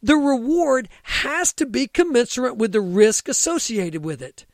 The 0.00 0.14
reward 0.14 0.88
has 1.02 1.52
to 1.54 1.66
be 1.66 1.88
commensurate 1.88 2.56
with 2.56 2.70
the 2.70 2.80
risk 2.80 3.28
associated 3.28 4.04
with 4.04 4.22
it. 4.22 4.46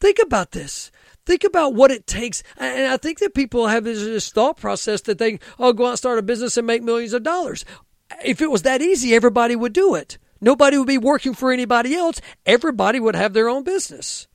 Think 0.00 0.18
about 0.22 0.52
this. 0.52 0.90
Think 1.26 1.44
about 1.44 1.74
what 1.74 1.90
it 1.90 2.06
takes. 2.06 2.42
And 2.56 2.86
I 2.86 2.96
think 2.96 3.18
that 3.18 3.34
people 3.34 3.66
have 3.66 3.84
this, 3.84 4.30
thought 4.30 4.56
process 4.56 5.02
that 5.02 5.18
they, 5.18 5.38
oh, 5.58 5.72
go 5.72 5.86
out 5.86 5.90
and 5.90 5.98
start 5.98 6.18
a 6.18 6.22
business 6.22 6.56
and 6.56 6.66
make 6.66 6.82
millions 6.82 7.12
of 7.12 7.22
dollars. 7.22 7.64
If 8.24 8.40
it 8.40 8.50
was 8.50 8.62
that 8.62 8.80
easy, 8.80 9.14
everybody 9.14 9.54
would 9.54 9.72
do 9.72 9.94
it. 9.94 10.16
Nobody 10.40 10.78
would 10.78 10.86
be 10.86 10.98
working 10.98 11.34
for 11.34 11.52
anybody 11.52 11.94
else. 11.94 12.20
Everybody 12.46 13.00
would 13.00 13.16
have 13.16 13.32
their 13.32 13.48
own 13.48 13.64
business. 13.64 14.26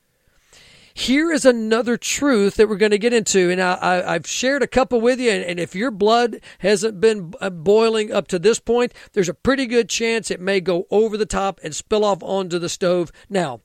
here 0.93 1.31
is 1.31 1.45
another 1.45 1.97
truth 1.97 2.55
that 2.55 2.69
we're 2.69 2.75
going 2.75 2.91
to 2.91 2.99
get 2.99 3.13
into. 3.13 3.49
And 3.49 3.59
I, 3.59 4.13
have 4.13 4.27
shared 4.27 4.61
a 4.61 4.67
couple 4.67 5.01
with 5.01 5.19
you. 5.19 5.31
And, 5.31 5.43
and, 5.43 5.59
if 5.59 5.73
your 5.73 5.89
blood 5.89 6.41
hasn't 6.59 7.01
been 7.01 7.33
uh, 7.41 7.49
boiling 7.49 8.11
up 8.11 8.27
to 8.27 8.37
this 8.37 8.59
point, 8.59 8.93
there's 9.13 9.29
a 9.29 9.33
pretty 9.33 9.65
good 9.65 9.89
chance 9.89 10.29
it 10.29 10.39
may 10.39 10.61
go 10.61 10.85
over 10.91 11.17
the 11.17 11.25
top 11.25 11.59
and 11.63 11.73
spill 11.73 12.05
off 12.05 12.21
onto 12.21 12.59
the 12.59 12.69
stove. 12.69 13.11
Now, 13.29 13.61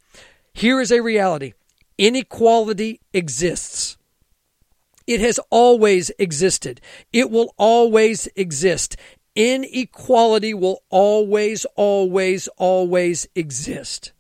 here 0.55 0.81
is 0.81 0.91
a 0.91 1.03
reality 1.03 1.53
inequality 1.99 3.01
exists. 3.13 3.99
It 5.07 5.21
has 5.21 5.39
always 5.51 6.11
existed. 6.19 6.81
It 7.13 7.31
will 7.31 7.55
always 7.57 8.29
exist. 8.37 8.97
Inequality 9.35 10.55
will 10.55 10.83
always, 10.91 11.65
always, 11.77 12.49
always 12.57 13.27
exist 13.35 14.13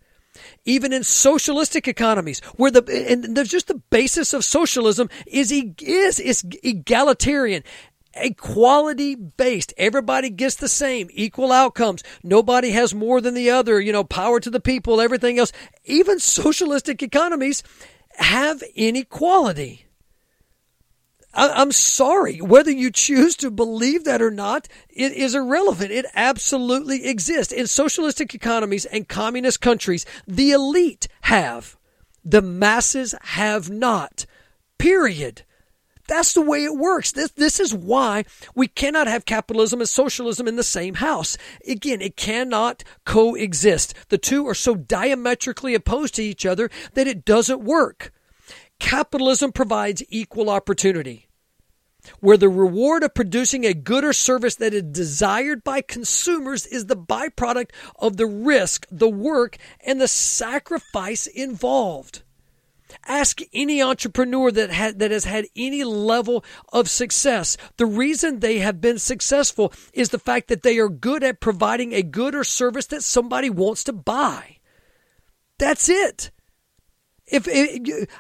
even 0.65 0.93
in 0.93 1.03
socialistic 1.03 1.89
economies 1.89 2.41
where 2.57 2.71
the 2.71 2.85
and 3.11 3.37
there's 3.37 3.49
just 3.49 3.69
the 3.69 3.81
basis 3.91 4.35
of 4.35 4.45
socialism 4.45 5.09
is 5.27 5.51
is 5.51 6.21
is 6.21 6.45
egalitarian 6.63 7.63
equality 8.21 9.15
based 9.15 9.73
everybody 9.77 10.31
gets 10.31 10.57
the 10.57 10.69
same 10.69 11.09
equal 11.13 11.53
outcomes 11.53 12.03
nobody 12.23 12.71
has 12.71 12.95
more 12.95 13.21
than 13.21 13.35
the 13.35 13.51
other 13.51 13.81
you 13.81 13.93
know 13.93 14.05
power 14.05 14.41
to 14.41 14.51
the 14.51 14.61
people 14.61 15.01
everything 15.01 15.39
else 15.39 15.53
even 15.85 16.19
socialistic 16.19 17.03
economies 17.03 17.63
have 18.17 18.63
inequality 18.75 19.89
I, 21.35 21.63
am 21.63 21.73
sorry. 21.73 22.41
Whether 22.41 22.71
you 22.71 22.91
choose 22.91 23.37
to 23.37 23.51
believe 23.51 24.05
that 24.05 24.23
or 24.23 24.31
not, 24.31 24.67
it 24.89 25.13
is 25.13 25.35
irrelevant. 25.35 25.93
It 25.93 26.07
absolutely 26.15 27.07
exists. 27.07 27.53
In 27.53 27.67
socialistic 27.67 28.35
economies 28.35 28.87
and 28.87 29.09
communist 29.09 29.61
countries, 29.61 30.07
the 30.27 30.51
elite 30.51 31.07
have. 31.23 31.77
The 32.25 32.43
masses 32.43 33.15
have 33.23 33.71
not. 33.71 34.27
Period. 34.79 35.43
That's 36.09 36.33
the 36.33 36.43
way 36.43 36.65
it 36.65 36.75
works. 36.75 37.13
This, 37.13 37.31
this 37.33 37.61
is 37.61 37.75
why 37.75 38.25
we 38.55 38.67
cannot 38.67 39.07
have 39.07 39.27
capitalism 39.27 39.81
and 39.81 39.89
socialism 39.89 40.49
in 40.49 40.57
the 40.57 40.63
same 40.63 40.95
house. 40.95 41.37
Again, 41.67 42.01
it 42.01 42.17
cannot 42.17 42.83
coexist. 43.05 43.95
The 44.09 44.19
two 44.19 44.47
are 44.49 44.55
so 44.55 44.75
diametrically 44.75 45.75
opposed 45.75 46.15
to 46.15 46.23
each 46.23 46.47
other 46.47 46.71
that 46.95 47.07
it 47.07 47.25
doesn't 47.25 47.63
work. 47.63 48.13
Capitalism 48.81 49.53
provides 49.53 50.03
equal 50.09 50.49
opportunity 50.49 51.27
where 52.21 52.37
the 52.37 52.49
reward 52.49 53.03
of 53.03 53.15
producing 53.15 53.67
a 53.67 53.75
good 53.75 54.05
or 54.05 54.13
service 54.13 54.55
that 54.57 54.73
is 54.73 54.85
desired 54.85 55.63
by 55.63 55.83
consumers 55.83 56.65
is 56.65 56.87
the 56.87 56.97
byproduct 56.97 57.71
of 57.99 58.17
the 58.17 58.27
risk, 58.27 58.87
the 58.91 59.09
work, 59.09 59.59
and 59.85 60.01
the 60.01 60.09
sacrifice 60.09 61.27
involved. 61.27 62.23
Ask 63.07 63.41
any 63.53 63.83
entrepreneur 63.83 64.51
that, 64.51 64.99
that 64.99 65.11
has 65.11 65.25
had 65.25 65.47
any 65.57 65.85
level 65.85 66.45
of 66.73 66.89
success. 66.91 67.57
The 67.77 67.87
reason 67.87 68.41
they 68.41 68.59
have 68.59 68.81
been 68.81 68.99
successful 68.99 69.73
is 69.93 70.11
the 70.11 70.19
fact 70.19 70.49
that 70.49 70.63
they 70.63 70.79
are 70.79 70.89
good 70.89 71.23
at 71.23 71.41
providing 71.41 71.93
a 71.93 72.03
good 72.03 72.35
or 72.35 72.45
service 72.45 72.87
that 72.87 73.03
somebody 73.03 73.51
wants 73.51 73.85
to 73.85 73.93
buy. 73.93 74.59
That's 75.59 75.89
it. 75.89 76.31
If 77.27 77.47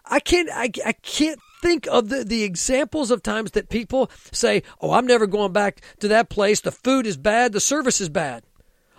I 0.04 0.20
can't, 0.20 0.50
I, 0.52 0.70
I 0.84 0.92
can't 0.92 1.40
think 1.62 1.86
of 1.86 2.08
the, 2.08 2.24
the 2.24 2.44
examples 2.44 3.10
of 3.10 3.22
times 3.22 3.52
that 3.52 3.70
people 3.70 4.10
say, 4.32 4.62
Oh, 4.80 4.92
I'm 4.92 5.06
never 5.06 5.26
going 5.26 5.52
back 5.52 5.80
to 6.00 6.08
that 6.08 6.28
place. 6.28 6.60
The 6.60 6.72
food 6.72 7.06
is 7.06 7.16
bad. 7.16 7.52
The 7.52 7.60
service 7.60 8.00
is 8.00 8.08
bad. 8.08 8.44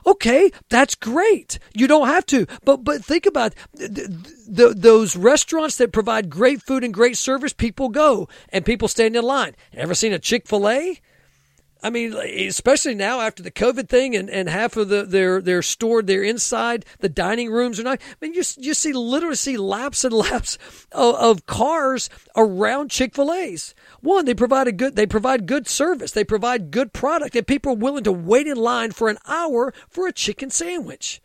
Okay, 0.09 0.51
that's 0.69 0.95
great. 0.95 1.59
You 1.75 1.87
don't 1.87 2.07
have 2.07 2.25
to. 2.27 2.47
But 2.65 2.83
but 2.83 3.05
think 3.05 3.27
about 3.27 3.53
those 3.75 5.15
restaurants 5.15 5.77
that 5.77 5.91
provide 5.93 6.31
great 6.31 6.63
food 6.63 6.83
and 6.83 6.91
great 6.91 7.15
service. 7.15 7.53
People 7.53 7.89
go 7.89 8.27
and 8.49 8.65
people 8.65 8.87
stand 8.87 9.15
in 9.15 9.23
line. 9.23 9.55
Ever 9.71 9.93
seen 9.93 10.11
a 10.11 10.17
Chick 10.17 10.47
Fil 10.47 10.67
A? 10.67 10.99
I 11.81 11.89
mean, 11.89 12.13
especially 12.13 12.93
now 12.93 13.21
after 13.21 13.41
the 13.41 13.51
COVID 13.51 13.87
thing, 13.87 14.13
and, 14.13 14.29
and 14.29 14.49
half 14.49 14.75
of 14.75 14.89
the 14.89 15.03
they're 15.03 15.41
they're 15.41 15.61
stored 15.61 16.07
there 16.07 16.23
inside 16.23 16.85
the 16.99 17.07
dining 17.07 17.49
rooms 17.49 17.79
are 17.79 17.83
not. 17.83 18.01
I 18.01 18.15
mean, 18.25 18.33
you 18.33 18.43
you 18.57 18.73
see 18.73 18.91
literally 18.91 19.37
see 19.37 19.55
laps 19.55 20.03
and 20.03 20.13
laps 20.29 20.57
of, 20.91 21.15
of 21.15 21.45
cars 21.45 22.09
around 22.35 22.91
Chick 22.91 23.15
Fil 23.15 23.31
A's. 23.31 23.73
One, 24.01 24.25
they 24.25 24.33
provide 24.33 24.67
a 24.67 24.73
good 24.73 24.97
they 24.97 25.05
provide 25.05 25.45
good 25.45 25.67
service, 25.67 26.11
they 26.11 26.25
provide 26.25 26.71
good 26.71 26.91
product, 26.91 27.35
and 27.35 27.47
people 27.47 27.73
are 27.73 27.77
willing 27.77 28.03
to 28.03 28.11
wait 28.11 28.47
in 28.47 28.57
line 28.57 28.91
for 28.91 29.07
an 29.07 29.17
hour 29.25 29.73
for 29.87 30.05
a 30.05 30.13
chicken 30.13 30.49
sandwich. 30.49 31.21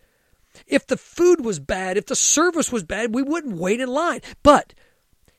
If 0.68 0.86
the 0.86 0.96
food 0.96 1.44
was 1.44 1.58
bad, 1.58 1.96
if 1.96 2.06
the 2.06 2.14
service 2.14 2.70
was 2.70 2.84
bad, 2.84 3.12
we 3.12 3.22
wouldn't 3.22 3.56
wait 3.56 3.80
in 3.80 3.88
line. 3.88 4.20
But 4.44 4.72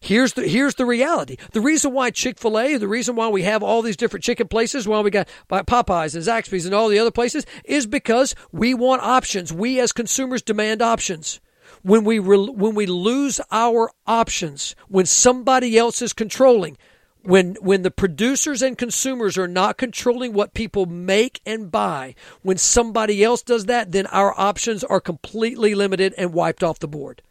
Here's 0.05 0.33
the 0.33 0.47
here's 0.47 0.75
the 0.75 0.85
reality. 0.85 1.35
The 1.51 1.61
reason 1.61 1.91
why 1.91 2.11
Chick 2.11 2.37
Fil 2.37 2.59
A, 2.59 2.77
the 2.77 2.87
reason 2.87 3.15
why 3.15 3.27
we 3.29 3.41
have 3.41 3.63
all 3.63 3.81
these 3.81 3.97
different 3.97 4.23
chicken 4.23 4.47
places, 4.47 4.87
why 4.87 4.99
we 4.99 5.09
got 5.09 5.27
Popeyes 5.49 6.13
and 6.13 6.23
Zaxby's 6.23 6.67
and 6.67 6.75
all 6.75 6.89
the 6.89 6.99
other 6.99 7.09
places, 7.09 7.43
is 7.63 7.87
because 7.87 8.35
we 8.51 8.75
want 8.75 9.01
options. 9.01 9.51
We 9.51 9.79
as 9.79 9.91
consumers 9.91 10.43
demand 10.43 10.83
options. 10.83 11.39
When 11.81 12.03
we 12.03 12.19
re, 12.19 12.37
when 12.37 12.75
we 12.75 12.85
lose 12.85 13.41
our 13.51 13.89
options, 14.05 14.75
when 14.89 15.07
somebody 15.07 15.75
else 15.75 16.03
is 16.03 16.13
controlling, 16.13 16.77
when 17.23 17.55
when 17.55 17.81
the 17.81 17.89
producers 17.89 18.61
and 18.61 18.77
consumers 18.77 19.39
are 19.39 19.47
not 19.47 19.79
controlling 19.79 20.33
what 20.33 20.53
people 20.53 20.85
make 20.85 21.41
and 21.47 21.71
buy, 21.71 22.13
when 22.43 22.59
somebody 22.59 23.23
else 23.23 23.41
does 23.41 23.65
that, 23.65 23.91
then 23.91 24.05
our 24.07 24.39
options 24.39 24.83
are 24.83 25.01
completely 25.01 25.73
limited 25.73 26.13
and 26.15 26.31
wiped 26.31 26.63
off 26.63 26.77
the 26.77 26.87
board. 26.87 27.23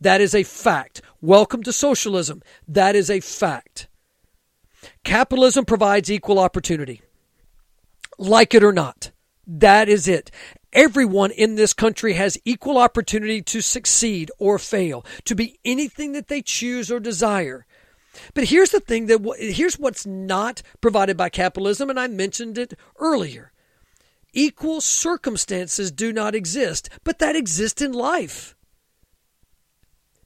That 0.00 0.20
is 0.20 0.34
a 0.34 0.42
fact. 0.42 1.02
Welcome 1.20 1.62
to 1.62 1.72
socialism. 1.72 2.42
That 2.68 2.94
is 2.94 3.10
a 3.10 3.20
fact. 3.20 3.88
Capitalism 5.04 5.64
provides 5.64 6.10
equal 6.10 6.38
opportunity. 6.38 7.02
Like 8.18 8.54
it 8.54 8.62
or 8.62 8.72
not. 8.72 9.10
That 9.46 9.88
is 9.88 10.08
it. 10.08 10.30
Everyone 10.72 11.30
in 11.30 11.54
this 11.54 11.72
country 11.72 12.14
has 12.14 12.38
equal 12.44 12.76
opportunity 12.76 13.40
to 13.42 13.60
succeed 13.60 14.30
or 14.38 14.58
fail, 14.58 15.04
to 15.24 15.34
be 15.34 15.58
anything 15.64 16.12
that 16.12 16.28
they 16.28 16.42
choose 16.42 16.90
or 16.90 17.00
desire. 17.00 17.64
But 18.34 18.44
here's 18.44 18.70
the 18.70 18.80
thing 18.80 19.06
that 19.06 19.20
here's 19.38 19.78
what's 19.78 20.04
not 20.04 20.62
provided 20.80 21.16
by 21.16 21.28
capitalism 21.28 21.88
and 21.88 22.00
I 22.00 22.08
mentioned 22.08 22.58
it 22.58 22.74
earlier. 22.98 23.52
Equal 24.32 24.80
circumstances 24.80 25.90
do 25.90 26.12
not 26.12 26.34
exist, 26.34 26.90
but 27.04 27.18
that 27.20 27.36
exists 27.36 27.80
in 27.80 27.92
life. 27.92 28.55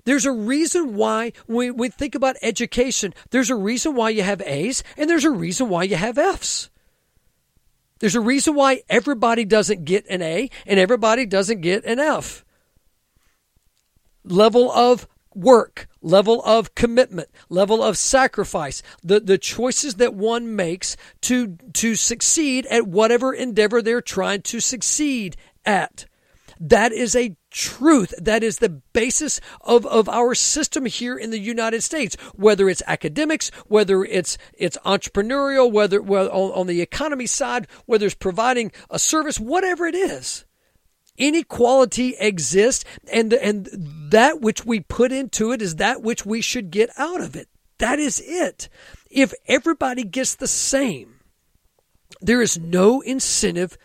There's 0.05 0.27
a 0.27 0.33
reason 0.33 0.95
why 0.95 1.33
when 1.47 1.77
we 1.77 1.89
think 1.89 2.15
about 2.15 2.37
education, 2.43 3.15
there's 3.31 3.51
a 3.51 3.57
reason 3.57 3.95
why 3.95 4.11
you 4.11 4.23
have 4.23 4.43
A's 4.43 4.83
and 4.97 5.09
there's 5.09 5.25
a 5.25 5.31
reason 5.31 5.69
why 5.69 5.85
you 5.85 5.97
have 5.97 6.19
F's. 6.19 6.71
There's 8.01 8.15
a 8.15 8.21
reason 8.21 8.55
why 8.55 8.83
everybody 8.89 9.45
doesn't 9.45 9.85
get 9.85 10.07
an 10.09 10.23
A 10.23 10.51
and 10.67 10.81
everybody 10.81 11.27
doesn't 11.27 11.61
get 11.61 11.85
an 11.85 11.99
F. 11.99 12.45
Level 14.25 14.71
of 14.73 15.07
work, 15.35 15.87
level 16.03 16.43
of 16.45 16.75
commitment, 16.75 17.29
level 17.49 17.83
of 17.83 17.97
sacrifice, 17.97 18.83
the, 19.03 19.21
the 19.21 19.39
choices 19.39 19.95
that 19.97 20.15
one 20.15 20.57
makes 20.57 20.97
to, 21.23 21.57
to 21.75 21.95
succeed 21.95 22.67
at 22.67 22.87
whatever 22.87 23.33
endeavor 23.33 23.81
they're 23.81 24.01
trying 24.01 24.43
to 24.43 24.61
succeed 24.61 25.37
at. 25.65 26.07
That 26.59 26.93
is 26.93 27.15
a 27.15 27.37
truth. 27.51 28.15
That 28.19 28.43
is 28.43 28.59
the 28.59 28.69
basis 28.69 29.41
of, 29.61 29.85
of 29.87 30.09
our 30.09 30.35
system 30.35 30.87
here 30.87 31.17
in 31.17 31.31
the 31.31 31.39
United 31.39 31.83
States, 31.83 32.17
whether 32.35 32.69
it's 32.69 32.83
academics, 32.87 33.51
whether 33.67 34.05
it's, 34.05 34.39
it's 34.55 34.79
entrepreneurial, 34.85 35.71
whether, 35.71 36.01
whether 36.01 36.31
on, 36.31 36.53
on 36.53 36.67
the 36.67 36.81
economy 36.81 37.27
side, 37.27 37.67
whether 37.87 38.07
it's 38.07 38.15
providing 38.15 38.73
a 38.89 38.99
service, 38.99 39.39
whatever 39.39 39.87
it 39.87 39.95
is. 39.95 40.45
Inequality 41.17 42.17
exists 42.19 42.85
and, 43.13 43.33
and 43.35 43.69
that 44.11 44.41
which 44.41 44.65
we 44.65 44.81
put 44.81 45.13
into 45.13 45.53
it 45.53 45.61
is 45.61 45.77
that 45.77 46.03
which 46.03 46.25
we 46.25 46.41
should 46.41 46.71
get 46.71 46.91
out 46.97 47.21
of 47.21 47.37
it. 47.37 47.49
That 47.79 47.99
is 47.99 48.23
it. 48.25 48.69
If 49.11 49.35
everybody 49.47 50.05
gets 50.05 50.35
the 50.35 50.47
same, 50.47 51.17
there 52.21 52.41
is 52.41 52.59
no 52.59 53.01
incentive 53.01 53.77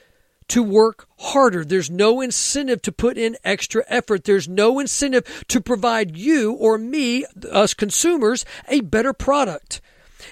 to 0.50 0.64
work 0.64 1.08
harder. 1.18 1.66
There's 1.66 1.90
no 1.90 2.22
incentive 2.22 2.82
to 2.84 2.92
put 2.92 3.18
in 3.18 3.38
extra 3.44 3.84
effort. 3.88 4.24
There's 4.24 4.48
no 4.48 4.80
incentive 4.80 5.46
to 5.48 5.62
provide 5.62 6.18
you 6.18 6.54
or 6.54 6.78
me, 6.78 7.26
us 7.52 7.74
consumers, 7.74 8.46
a 8.68 8.82
better 8.82 9.14
product. 9.14 9.82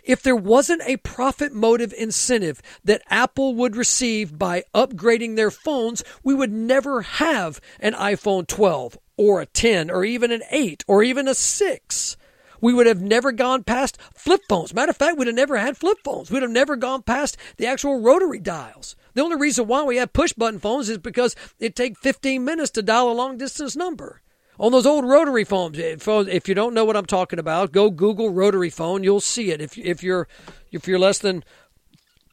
If 0.03 0.23
there 0.23 0.35
wasn't 0.35 0.81
a 0.85 0.97
profit 0.97 1.53
motive 1.53 1.93
incentive 1.93 2.61
that 2.83 3.03
Apple 3.09 3.55
would 3.55 3.75
receive 3.75 4.37
by 4.37 4.63
upgrading 4.73 5.35
their 5.35 5.51
phones, 5.51 6.03
we 6.23 6.33
would 6.33 6.51
never 6.51 7.01
have 7.01 7.59
an 7.79 7.93
iPhone 7.93 8.47
12 8.47 8.97
or 9.17 9.41
a 9.41 9.45
10 9.45 9.91
or 9.91 10.03
even 10.03 10.31
an 10.31 10.41
8 10.49 10.83
or 10.87 11.03
even 11.03 11.27
a 11.27 11.35
6 11.35 12.17
we 12.63 12.73
would 12.73 12.87
have 12.87 13.01
never 13.01 13.33
gone 13.33 13.61
past 13.61 13.97
flip 14.15 14.39
phones. 14.47 14.73
Matter 14.73 14.91
of 14.91 14.95
fact, 14.95 15.17
we'd 15.17 15.27
have 15.27 15.35
never 15.35 15.57
had 15.57 15.75
flip 15.75 15.97
phones. 16.01 16.31
We'd 16.31 16.43
have 16.43 16.49
never 16.49 16.77
gone 16.77 17.03
past 17.03 17.35
the 17.57 17.67
actual 17.67 17.99
rotary 17.99 18.39
dials. 18.39 18.95
The 19.15 19.21
only 19.21 19.35
reason 19.35 19.67
why 19.67 19.83
we 19.83 19.97
have 19.97 20.13
push 20.13 20.31
button 20.31 20.61
phones 20.61 20.87
is 20.87 20.97
because 20.97 21.35
it 21.59 21.75
takes 21.75 21.99
15 21.99 22.45
minutes 22.45 22.71
to 22.71 22.81
dial 22.81 23.11
a 23.11 23.13
long 23.13 23.37
distance 23.37 23.75
number. 23.75 24.21
On 24.61 24.71
those 24.71 24.85
old 24.85 25.03
rotary 25.03 25.43
phones, 25.43 25.77
if 25.77 26.47
you 26.47 26.55
don't 26.55 26.73
know 26.73 26.85
what 26.85 26.95
I'm 26.95 27.05
talking 27.05 27.37
about, 27.37 27.73
go 27.73 27.89
Google 27.89 28.29
rotary 28.29 28.69
phone. 28.69 29.03
You'll 29.03 29.19
see 29.19 29.51
it. 29.51 29.59
If 29.59 29.77
if 29.77 30.01
you're 30.01 30.29
if 30.71 30.87
you're 30.87 30.99
less 30.99 31.19
than 31.19 31.43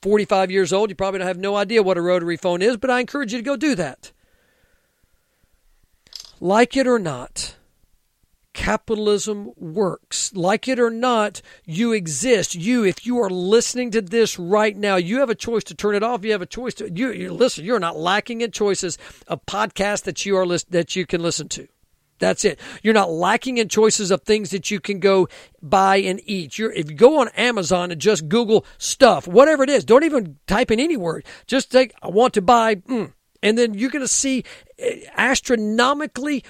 45 0.02 0.52
years 0.52 0.72
old, 0.72 0.90
you 0.90 0.94
probably 0.94 1.22
have 1.22 1.38
no 1.38 1.56
idea 1.56 1.82
what 1.82 1.98
a 1.98 2.02
rotary 2.02 2.36
phone 2.36 2.62
is, 2.62 2.76
but 2.76 2.88
I 2.88 3.00
encourage 3.00 3.32
you 3.32 3.40
to 3.40 3.44
go 3.44 3.56
do 3.56 3.74
that. 3.74 4.12
Like 6.38 6.76
it 6.76 6.86
or 6.86 7.00
not, 7.00 7.56
capitalism 8.52 9.52
works. 9.56 10.32
Like 10.34 10.68
it 10.68 10.78
or 10.78 10.90
not, 10.90 11.42
you 11.64 11.92
exist. 11.92 12.54
You, 12.54 12.84
if 12.84 13.06
you 13.06 13.18
are 13.18 13.30
listening 13.30 13.90
to 13.92 14.02
this 14.02 14.38
right 14.38 14.76
now, 14.76 14.96
you 14.96 15.20
have 15.20 15.30
a 15.30 15.34
choice 15.34 15.64
to 15.64 15.74
turn 15.74 15.94
it 15.94 16.02
off. 16.02 16.24
You 16.24 16.32
have 16.32 16.42
a 16.42 16.46
choice 16.46 16.74
to 16.74 16.90
you, 16.90 17.12
you 17.12 17.32
listen. 17.32 17.64
You're 17.64 17.78
not 17.78 17.96
lacking 17.96 18.40
in 18.40 18.50
choices 18.50 18.98
of 19.26 19.44
podcasts 19.46 20.02
that 20.02 20.24
you 20.26 20.36
are 20.36 20.46
list, 20.46 20.70
that 20.72 20.96
you 20.96 21.06
can 21.06 21.22
listen 21.22 21.48
to. 21.50 21.68
That's 22.18 22.44
it. 22.44 22.60
You're 22.82 22.94
not 22.94 23.10
lacking 23.10 23.56
in 23.56 23.68
choices 23.68 24.10
of 24.10 24.22
things 24.22 24.50
that 24.50 24.70
you 24.70 24.78
can 24.78 25.00
go 25.00 25.26
buy 25.62 25.96
and 25.96 26.20
eat. 26.24 26.58
You're, 26.58 26.72
if 26.72 26.90
you 26.90 26.96
go 26.96 27.20
on 27.20 27.28
Amazon 27.30 27.90
and 27.90 28.00
just 28.00 28.28
Google 28.28 28.66
stuff, 28.78 29.26
whatever 29.26 29.62
it 29.62 29.70
is, 29.70 29.84
don't 29.84 30.04
even 30.04 30.38
type 30.46 30.70
in 30.70 30.78
any 30.78 30.98
word. 30.98 31.24
Just 31.46 31.72
take, 31.72 31.94
I 32.02 32.08
want 32.08 32.34
to 32.34 32.42
buy, 32.42 32.76
mm, 32.76 33.12
and 33.42 33.56
then 33.56 33.74
you're 33.74 33.90
going 33.90 34.04
to 34.04 34.08
see 34.08 34.44
eh, 34.78 35.00
astronomically 35.16 36.44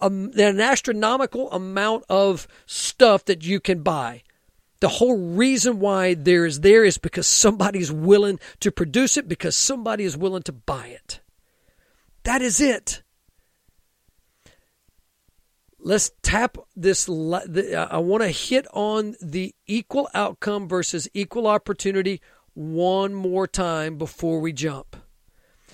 um, 0.00 0.30
an 0.36 0.60
astronomical 0.60 1.50
amount 1.52 2.04
of 2.08 2.46
stuff 2.66 3.24
that 3.26 3.44
you 3.44 3.60
can 3.60 3.82
buy. 3.82 4.22
The 4.80 4.88
whole 4.88 5.16
reason 5.16 5.80
why 5.80 6.14
there 6.14 6.44
is 6.44 6.60
there 6.60 6.84
is 6.84 6.98
because 6.98 7.26
somebody 7.26 7.78
is 7.78 7.90
willing 7.90 8.38
to 8.60 8.70
produce 8.70 9.16
it, 9.16 9.28
because 9.28 9.56
somebody 9.56 10.04
is 10.04 10.16
willing 10.16 10.42
to 10.42 10.52
buy 10.52 10.88
it. 10.88 11.20
That 12.24 12.42
is 12.42 12.60
it. 12.60 13.02
Let's 15.78 16.10
tap 16.22 16.58
this. 16.74 17.08
I 17.08 17.98
want 17.98 18.22
to 18.22 18.28
hit 18.28 18.66
on 18.72 19.14
the 19.22 19.54
equal 19.66 20.08
outcome 20.12 20.68
versus 20.68 21.08
equal 21.14 21.46
opportunity 21.46 22.20
one 22.54 23.14
more 23.14 23.46
time 23.46 23.96
before 23.96 24.40
we 24.40 24.52
jump. 24.52 24.96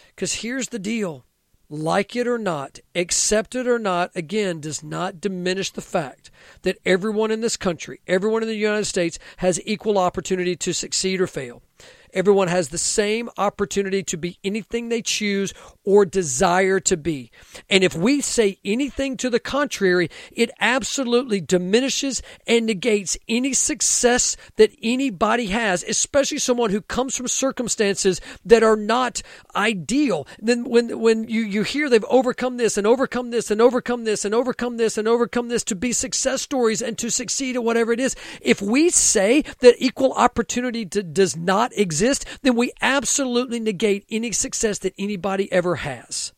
Because 0.08 0.34
here's 0.34 0.68
the 0.68 0.78
deal 0.78 1.24
like 1.72 2.14
it 2.14 2.28
or 2.28 2.36
not, 2.36 2.80
accept 2.94 3.54
it 3.54 3.66
or 3.66 3.78
not, 3.78 4.10
again, 4.14 4.60
does 4.60 4.82
not 4.82 5.22
diminish 5.22 5.70
the 5.70 5.80
fact 5.80 6.30
that 6.62 6.78
everyone 6.84 7.30
in 7.30 7.40
this 7.40 7.56
country, 7.56 8.00
everyone 8.06 8.42
in 8.42 8.48
the 8.48 8.54
United 8.54 8.84
States, 8.84 9.18
has 9.38 9.58
equal 9.64 9.96
opportunity 9.96 10.54
to 10.54 10.74
succeed 10.74 11.18
or 11.18 11.26
fail. 11.26 11.62
Everyone 12.12 12.48
has 12.48 12.68
the 12.68 12.78
same 12.78 13.30
opportunity 13.38 14.02
to 14.02 14.16
be 14.18 14.38
anything 14.44 14.88
they 14.88 15.00
choose 15.00 15.54
or 15.84 16.04
desire 16.04 16.78
to 16.80 16.96
be. 16.96 17.30
And 17.70 17.82
if 17.82 17.94
we 17.94 18.20
say 18.20 18.58
anything 18.64 19.16
to 19.18 19.30
the 19.30 19.40
contrary, 19.40 20.10
it 20.30 20.50
absolutely 20.60 21.40
diminishes 21.40 22.22
and 22.46 22.66
negates 22.66 23.16
any 23.28 23.54
success 23.54 24.36
that 24.56 24.70
anybody 24.82 25.46
has, 25.46 25.82
especially 25.84 26.38
someone 26.38 26.70
who 26.70 26.82
comes 26.82 27.16
from 27.16 27.28
circumstances 27.28 28.20
that 28.44 28.62
are 28.62 28.76
not 28.76 29.22
ideal. 29.56 30.26
Then 30.38 30.64
when 30.64 31.00
when 31.00 31.28
you, 31.28 31.40
you 31.40 31.62
hear 31.62 31.88
they've 31.88 32.04
overcome 32.08 32.58
this 32.58 32.76
and 32.76 32.86
overcome 32.86 33.30
this 33.30 33.50
and 33.50 33.60
overcome 33.60 34.04
this 34.04 34.24
and 34.24 34.34
overcome 34.34 34.76
this 34.76 34.98
and 34.98 35.08
overcome 35.08 35.48
this 35.48 35.64
to 35.64 35.74
be 35.74 35.92
success 35.92 36.42
stories 36.42 36.82
and 36.82 36.98
to 36.98 37.10
succeed 37.10 37.56
at 37.56 37.64
whatever 37.64 37.92
it 37.92 38.00
is, 38.00 38.14
if 38.40 38.60
we 38.60 38.90
say 38.90 39.42
that 39.60 39.76
equal 39.78 40.12
opportunity 40.12 40.84
to, 40.86 41.02
does 41.02 41.36
not 41.36 41.72
exist, 41.76 42.01
exist, 42.02 42.26
then 42.42 42.56
we 42.56 42.72
absolutely 42.80 43.60
negate 43.60 44.04
any 44.10 44.32
success 44.32 44.78
that 44.80 44.94
anybody 44.98 45.50
ever 45.52 45.76
has. 45.76 46.32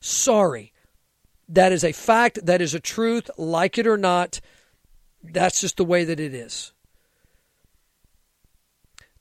Sorry. 0.00 0.72
That 1.48 1.72
is 1.72 1.84
a 1.84 1.92
fact. 1.92 2.46
That 2.46 2.62
is 2.62 2.74
a 2.74 2.80
truth. 2.80 3.30
Like 3.36 3.78
it 3.78 3.86
or 3.86 3.96
not, 3.96 4.40
that's 5.22 5.60
just 5.60 5.76
the 5.76 5.84
way 5.84 6.04
that 6.04 6.20
it 6.20 6.34
is. 6.34 6.72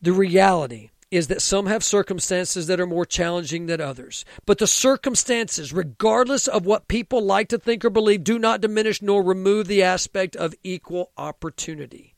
The 0.02 0.13
reality 0.13 0.89
is 1.12 1.28
that 1.28 1.41
some 1.41 1.67
have 1.67 1.84
circumstances 1.84 2.67
that 2.67 2.80
are 2.80 2.88
more 2.88 3.06
challenging 3.06 3.67
than 3.67 3.80
others. 3.80 4.26
But 4.46 4.58
the 4.58 4.67
circumstances, 4.67 5.72
regardless 5.72 6.48
of 6.48 6.65
what 6.65 6.88
people 6.88 7.22
like 7.22 7.50
to 7.50 7.60
think 7.60 7.86
or 7.86 7.89
believe, 7.89 8.24
do 8.24 8.39
not 8.39 8.62
diminish 8.62 9.02
nor 9.02 9.24
remove 9.24 9.67
the 9.67 9.84
aspect 9.84 10.36
of 10.36 10.56
equal 10.63 11.12
opportunity. 11.17 12.15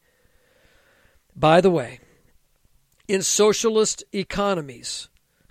By 1.35 1.59
the 1.59 1.69
way, 1.69 1.99
in 3.07 3.21
socialist 3.21 4.03
economies. 4.13 5.09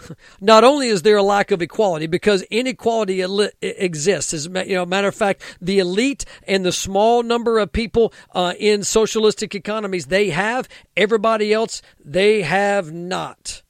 Not 0.40 0.64
only 0.64 0.88
is 0.88 1.02
there 1.02 1.16
a 1.16 1.22
lack 1.22 1.50
of 1.50 1.62
equality 1.62 2.06
because 2.06 2.42
inequality 2.42 3.22
exists, 3.62 4.32
as 4.32 4.46
you 4.46 4.74
know, 4.74 4.86
matter 4.86 5.08
of 5.08 5.14
fact, 5.14 5.42
the 5.60 5.78
elite 5.78 6.24
and 6.46 6.64
the 6.64 6.72
small 6.72 7.22
number 7.22 7.58
of 7.58 7.72
people 7.72 8.12
uh, 8.32 8.54
in 8.58 8.82
socialistic 8.82 9.54
economies 9.54 10.06
they 10.06 10.30
have, 10.30 10.68
everybody 10.96 11.52
else 11.52 11.82
they 12.04 12.42
have 12.42 12.92
not. 12.92 13.62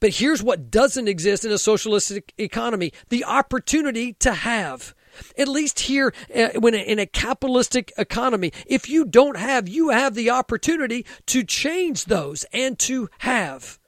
But 0.00 0.10
here's 0.14 0.42
what 0.42 0.70
doesn't 0.70 1.08
exist 1.08 1.44
in 1.44 1.52
a 1.52 1.58
socialistic 1.58 2.34
economy: 2.38 2.92
the 3.08 3.24
opportunity 3.24 4.12
to 4.14 4.32
have 4.32 4.94
at 5.36 5.48
least 5.48 5.80
here 5.80 6.12
uh, 6.34 6.50
when 6.58 6.74
in 6.74 6.98
a 6.98 7.06
capitalistic 7.06 7.92
economy, 7.96 8.52
if 8.66 8.88
you 8.88 9.04
don't 9.04 9.36
have, 9.36 9.68
you 9.68 9.90
have 9.90 10.14
the 10.14 10.30
opportunity 10.30 11.04
to 11.26 11.44
change 11.44 12.06
those 12.06 12.44
and 12.52 12.78
to 12.80 13.08
have. 13.18 13.78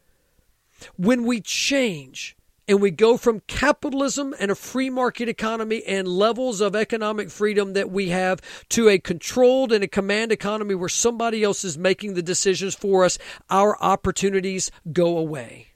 When 0.97 1.25
we 1.25 1.41
change, 1.41 2.37
and 2.71 2.81
we 2.81 2.93
go 2.93 3.17
from 3.17 3.43
capitalism 3.49 4.33
and 4.39 4.49
a 4.49 4.55
free 4.55 4.91
market 4.91 5.29
economy 5.29 5.83
and 5.89 6.07
levels 6.07 6.61
of 6.61 6.77
economic 6.77 7.29
freedom 7.29 7.73
that 7.73 7.91
we 7.91 8.11
have 8.11 8.41
to 8.69 8.89
a 8.89 8.97
controlled 8.97 9.73
and 9.73 9.83
a 9.83 9.89
command 9.89 10.31
economy 10.31 10.77
where 10.77 10.89
somebody 10.89 11.43
else 11.43 11.65
is 11.65 11.77
making 11.77 12.15
the 12.15 12.23
decisions 12.23 12.77
for 12.77 13.05
us, 13.05 13.19
our 13.51 13.77
opportunities 13.83 14.71
go 14.93 15.19
away. 15.19 15.70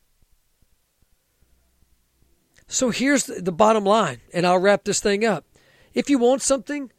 So 2.75 2.91
here's 2.91 3.27
the 3.27 3.53
bottom 3.53 3.85
line, 3.85 4.19
and 4.33 4.45
I'll 4.45 4.59
wrap 4.59 4.83
this 4.83 4.99
thing 4.99 5.25
up. 5.25 5.45
If 5.95 6.11
you 6.11 6.19
want 6.19 6.43
something, 6.43 6.91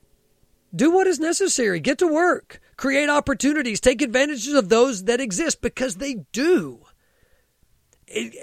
do 0.74 0.90
what 0.90 1.06
is 1.06 1.20
necessary. 1.20 1.82
Get 1.82 1.98
to 1.98 2.08
work. 2.08 2.62
Create 2.78 3.10
opportunities. 3.10 3.82
Take 3.82 4.02
advantages 4.02 4.54
of 4.54 4.70
those 4.70 5.04
that 5.04 5.20
exist 5.20 5.60
because 5.60 5.98
they 5.98 6.24
do 6.32 6.85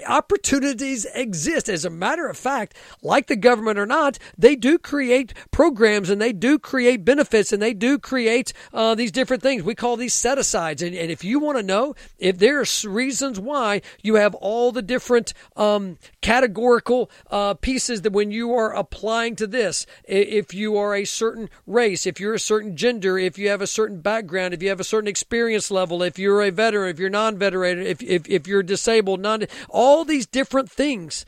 opportunities 0.07 1.05
exist. 1.13 1.69
As 1.69 1.85
a 1.85 1.89
matter 1.89 2.27
of 2.27 2.37
fact, 2.37 2.75
like 3.01 3.27
the 3.27 3.35
government 3.35 3.79
or 3.79 3.85
not, 3.85 4.19
they 4.37 4.55
do 4.55 4.77
create 4.77 5.33
programs 5.51 6.09
and 6.09 6.21
they 6.21 6.33
do 6.33 6.59
create 6.59 7.05
benefits 7.05 7.53
and 7.53 7.61
they 7.61 7.73
do 7.73 7.97
create 7.97 8.53
uh, 8.73 8.95
these 8.95 9.11
different 9.11 9.41
things. 9.41 9.63
We 9.63 9.75
call 9.75 9.95
these 9.95 10.13
set 10.13 10.37
asides. 10.37 10.81
And, 10.81 10.95
and, 10.95 11.11
if 11.13 11.23
you 11.23 11.39
want 11.39 11.57
to 11.57 11.63
know 11.63 11.95
if 12.17 12.39
there 12.39 12.59
are 12.59 12.65
reasons 12.85 13.39
why 13.39 13.81
you 14.01 14.15
have 14.15 14.33
all 14.35 14.71
the 14.71 14.81
different 14.81 15.33
um, 15.55 15.97
categorical 16.21 17.09
uh, 17.29 17.53
pieces 17.53 18.01
that 18.01 18.13
when 18.13 18.31
you 18.31 18.53
are 18.53 18.73
applying 18.73 19.35
to 19.35 19.47
this, 19.47 19.85
if 20.05 20.53
you 20.53 20.75
are 20.75 20.95
a 20.95 21.05
certain 21.05 21.49
race, 21.67 22.07
if 22.07 22.19
you're 22.19 22.33
a 22.33 22.39
certain 22.39 22.75
gender, 22.75 23.17
if 23.17 23.37
you 23.37 23.49
have 23.49 23.61
a 23.61 23.67
certain 23.67 24.01
background, 24.01 24.53
if 24.53 24.63
you 24.63 24.69
have 24.69 24.79
a 24.79 24.83
certain 24.83 25.07
experience 25.07 25.69
level, 25.69 26.01
if 26.01 26.17
you're 26.17 26.41
a 26.41 26.51
veteran, 26.51 26.89
if 26.89 26.99
you're 26.99 27.09
non-veteran, 27.09 27.79
if, 27.79 28.01
if, 28.01 28.27
if 28.27 28.47
you're 28.47 28.63
disabled, 28.63 29.19
non 29.19 29.45
all 29.69 30.05
these 30.05 30.25
different 30.25 30.71
things. 30.71 31.25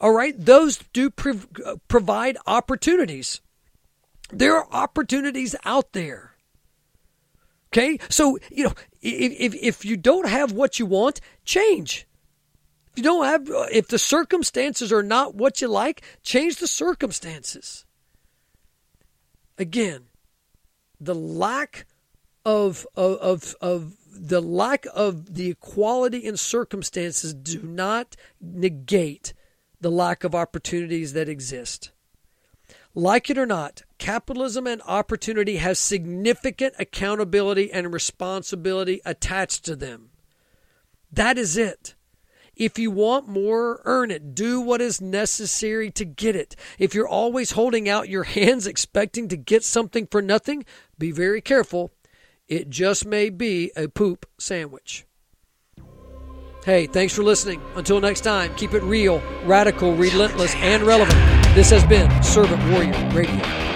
All 0.00 0.12
right, 0.12 0.34
those 0.38 0.78
do 0.92 1.10
provide 1.10 2.36
opportunities. 2.46 3.40
There 4.30 4.56
are 4.56 4.68
opportunities 4.70 5.56
out 5.64 5.92
there. 5.92 6.34
Okay, 7.70 7.98
so 8.08 8.38
you 8.50 8.64
know 8.64 8.72
if 9.02 9.54
if 9.54 9.84
you 9.84 9.96
don't 9.96 10.28
have 10.28 10.52
what 10.52 10.78
you 10.78 10.86
want, 10.86 11.20
change. 11.44 12.06
If 12.92 12.98
you 12.98 13.02
don't 13.02 13.26
have, 13.26 13.50
uh, 13.50 13.66
if 13.70 13.88
the 13.88 13.98
circumstances 13.98 14.92
are 14.92 15.02
not 15.02 15.34
what 15.34 15.60
you 15.60 15.68
like, 15.68 16.02
change 16.22 16.56
the 16.56 16.66
circumstances. 16.66 17.84
Again, 19.58 20.04
the 21.00 21.14
lack 21.14 21.86
of 22.44 22.86
of 22.96 23.18
of, 23.18 23.54
of 23.60 23.96
the 24.20 24.42
lack 24.42 24.86
of 24.94 25.34
the 25.34 25.50
equality 25.50 26.18
in 26.18 26.36
circumstances 26.36 27.32
do 27.32 27.62
not 27.62 28.16
negate 28.40 29.32
the 29.80 29.90
lack 29.90 30.24
of 30.24 30.34
opportunities 30.34 31.12
that 31.12 31.28
exist. 31.28 31.92
Like 32.94 33.30
it 33.30 33.38
or 33.38 33.46
not, 33.46 33.82
capitalism 33.98 34.66
and 34.66 34.82
opportunity 34.82 35.56
has 35.56 35.78
significant 35.78 36.74
accountability 36.78 37.70
and 37.72 37.92
responsibility 37.92 39.00
attached 39.04 39.64
to 39.66 39.76
them. 39.76 40.10
That 41.12 41.38
is 41.38 41.56
it. 41.56 41.94
If 42.56 42.76
you 42.76 42.90
want 42.90 43.28
more, 43.28 43.82
earn 43.84 44.10
it. 44.10 44.34
Do 44.34 44.60
what 44.60 44.80
is 44.80 45.00
necessary 45.00 45.92
to 45.92 46.04
get 46.04 46.34
it. 46.34 46.56
If 46.76 46.92
you're 46.92 47.06
always 47.06 47.52
holding 47.52 47.88
out 47.88 48.08
your 48.08 48.24
hands 48.24 48.66
expecting 48.66 49.28
to 49.28 49.36
get 49.36 49.62
something 49.62 50.08
for 50.08 50.20
nothing, 50.20 50.64
be 50.98 51.12
very 51.12 51.40
careful 51.40 51.92
it 52.48 52.70
just 52.70 53.06
may 53.06 53.30
be 53.30 53.70
a 53.76 53.88
poop 53.88 54.26
sandwich. 54.38 55.04
Hey, 56.64 56.86
thanks 56.86 57.14
for 57.14 57.22
listening. 57.22 57.62
Until 57.76 58.00
next 58.00 58.22
time, 58.22 58.54
keep 58.56 58.74
it 58.74 58.82
real, 58.82 59.22
radical, 59.44 59.94
relentless, 59.94 60.54
and 60.56 60.82
relevant. 60.82 61.18
This 61.54 61.70
has 61.70 61.84
been 61.84 62.10
Servant 62.22 62.62
Warrior 62.70 63.10
Radio. 63.14 63.67